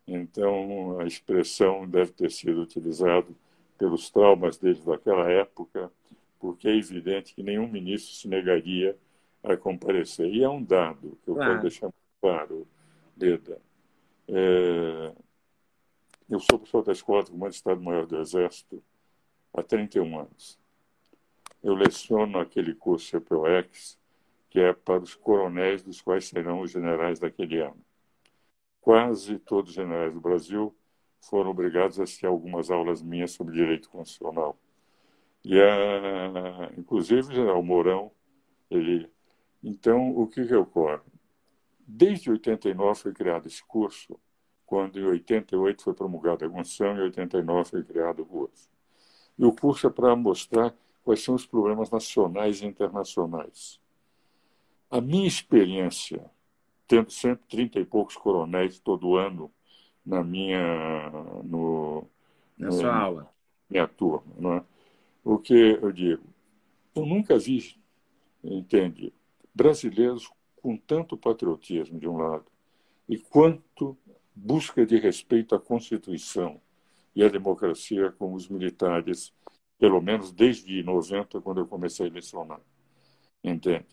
[0.08, 3.28] então a expressão deve ter sido utilizada
[3.78, 5.92] pelos traumas deles daquela época,
[6.40, 8.96] porque é evidente que nenhum ministro se negaria
[9.44, 10.28] a comparecer.
[10.28, 11.52] E é um dado que eu claro.
[11.52, 11.90] quero deixar
[12.22, 12.68] claro,
[13.18, 13.60] Leda.
[14.28, 15.12] É...
[16.30, 18.82] Eu sou professor da Escola do Comando Estado-Maior do Exército
[19.54, 20.65] há 31 anos.
[21.66, 23.98] Eu leciono aquele curso CPOX
[24.52, 27.84] que é para os coronéis dos quais serão os generais daquele ano.
[28.80, 30.76] Quase todos os generais do Brasil
[31.20, 34.56] foram obrigados a assistir algumas aulas minhas sobre direito constitucional.
[35.44, 38.12] E, a, inclusive, o general Mourão,
[38.70, 39.10] ele...
[39.64, 41.02] Então, o que, que ocorre?
[41.80, 44.20] Desde 89 foi criado esse curso,
[44.68, 48.70] quando em 88 foi promulgada a Constituição e em 89 foi criado o curso.
[49.36, 50.76] E o curso é para mostrar
[51.06, 53.80] quais são os problemas nacionais e internacionais.
[54.90, 56.26] A minha experiência,
[56.88, 59.52] tendo sempre trinta e poucos coronéis todo ano
[60.04, 61.10] na minha
[61.44, 62.08] no,
[62.58, 63.32] na no, sua aula,
[63.70, 64.64] minha turma, não é?
[65.24, 66.24] O que eu digo,
[66.96, 67.78] eu nunca vi,
[68.44, 69.14] entende,
[69.54, 70.30] brasileiros
[70.62, 72.46] com tanto patriotismo de um lado
[73.08, 73.98] e quanto
[74.36, 76.60] busca de respeito à Constituição
[77.16, 79.34] e à democracia como os militares,
[79.78, 82.62] pelo menos desde 90, quando eu comecei a lecionar.
[83.44, 83.86] Entende?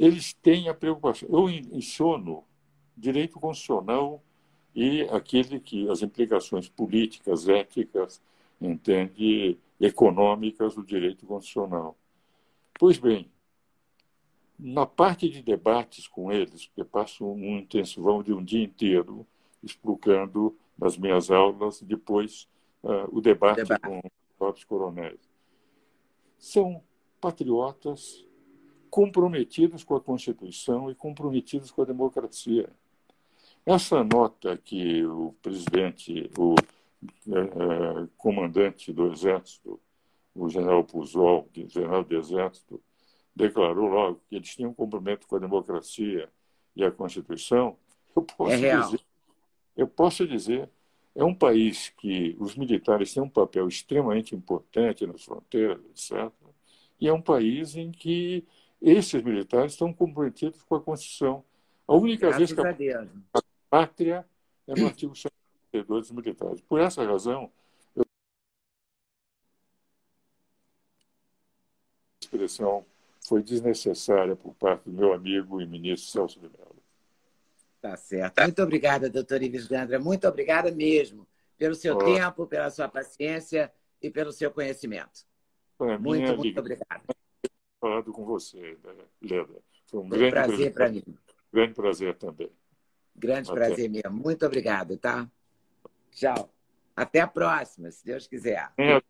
[0.00, 1.28] eles têm a preocupação.
[1.30, 2.42] Eu menciono
[2.96, 4.24] direito constitucional
[4.74, 8.22] e aquele que as implicações políticas, éticas,
[8.58, 11.98] entende, econômicas do direito constitucional.
[12.78, 13.30] Pois bem,
[14.58, 19.26] na parte de debates com eles, porque passo um intensivão de um dia inteiro
[19.62, 22.48] explicando nas minhas aulas, depois
[22.82, 24.00] uh, o debate, debate com
[24.40, 25.20] próprios coronéis.
[26.38, 26.82] São
[27.20, 28.26] patriotas
[28.88, 32.70] comprometidos com a Constituição e comprometidos com a democracia.
[33.66, 36.54] Essa nota que o presidente, o
[37.28, 39.78] é, comandante do Exército,
[40.34, 42.80] o general Puzol, general do Exército,
[43.36, 46.30] declarou logo que eles tinham um comprometimento com a democracia
[46.74, 47.76] e a Constituição,
[48.16, 49.00] eu posso é dizer,
[49.76, 50.70] eu posso dizer,
[51.14, 56.32] é um país que os militares têm um papel extremamente importante nas fronteiras, etc.
[57.00, 58.44] E é um país em que
[58.80, 61.44] esses militares estão comprometidos com a Constituição.
[61.86, 63.02] A única Graças vez que a,
[63.34, 64.26] a pátria
[64.66, 66.60] é no artigo 152 dos militares.
[66.62, 67.50] Por essa razão,
[67.96, 68.02] eu...
[68.02, 68.04] a
[72.22, 72.86] expressão
[73.26, 76.69] foi desnecessária por parte do meu amigo e ministro Celso de Mello.
[77.80, 78.42] Tá certo.
[78.42, 79.98] Muito obrigada, doutor Ives Gandra.
[79.98, 81.26] Muito obrigada mesmo
[81.56, 83.72] pelo seu tempo, pela sua paciência
[84.02, 85.26] e pelo seu conhecimento.
[85.98, 87.02] Muito, muito obrigada
[87.80, 89.62] falado com você, né, Leda.
[89.86, 91.02] Foi um Foi grande prazer para mim.
[91.52, 92.50] Grande prazer também.
[93.16, 93.58] Grande Até.
[93.58, 94.12] prazer mesmo.
[94.12, 95.28] Muito obrigado, tá?
[96.12, 96.52] Tchau.
[96.94, 98.70] Até a próxima, se Deus quiser.
[98.76, 99.02] É.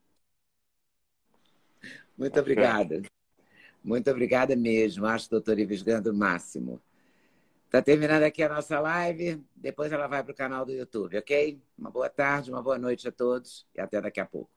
[2.17, 2.41] Muito Até.
[2.41, 3.03] obrigada.
[3.83, 5.07] Muito obrigada mesmo.
[5.07, 6.81] Acho o doutor Ives Gando o máximo.
[7.71, 9.47] Está terminando aqui a nossa live.
[9.55, 11.63] Depois ela vai para o canal do YouTube, ok?
[11.79, 14.51] Uma boa tarde, uma boa noite a todos e até daqui a pouco.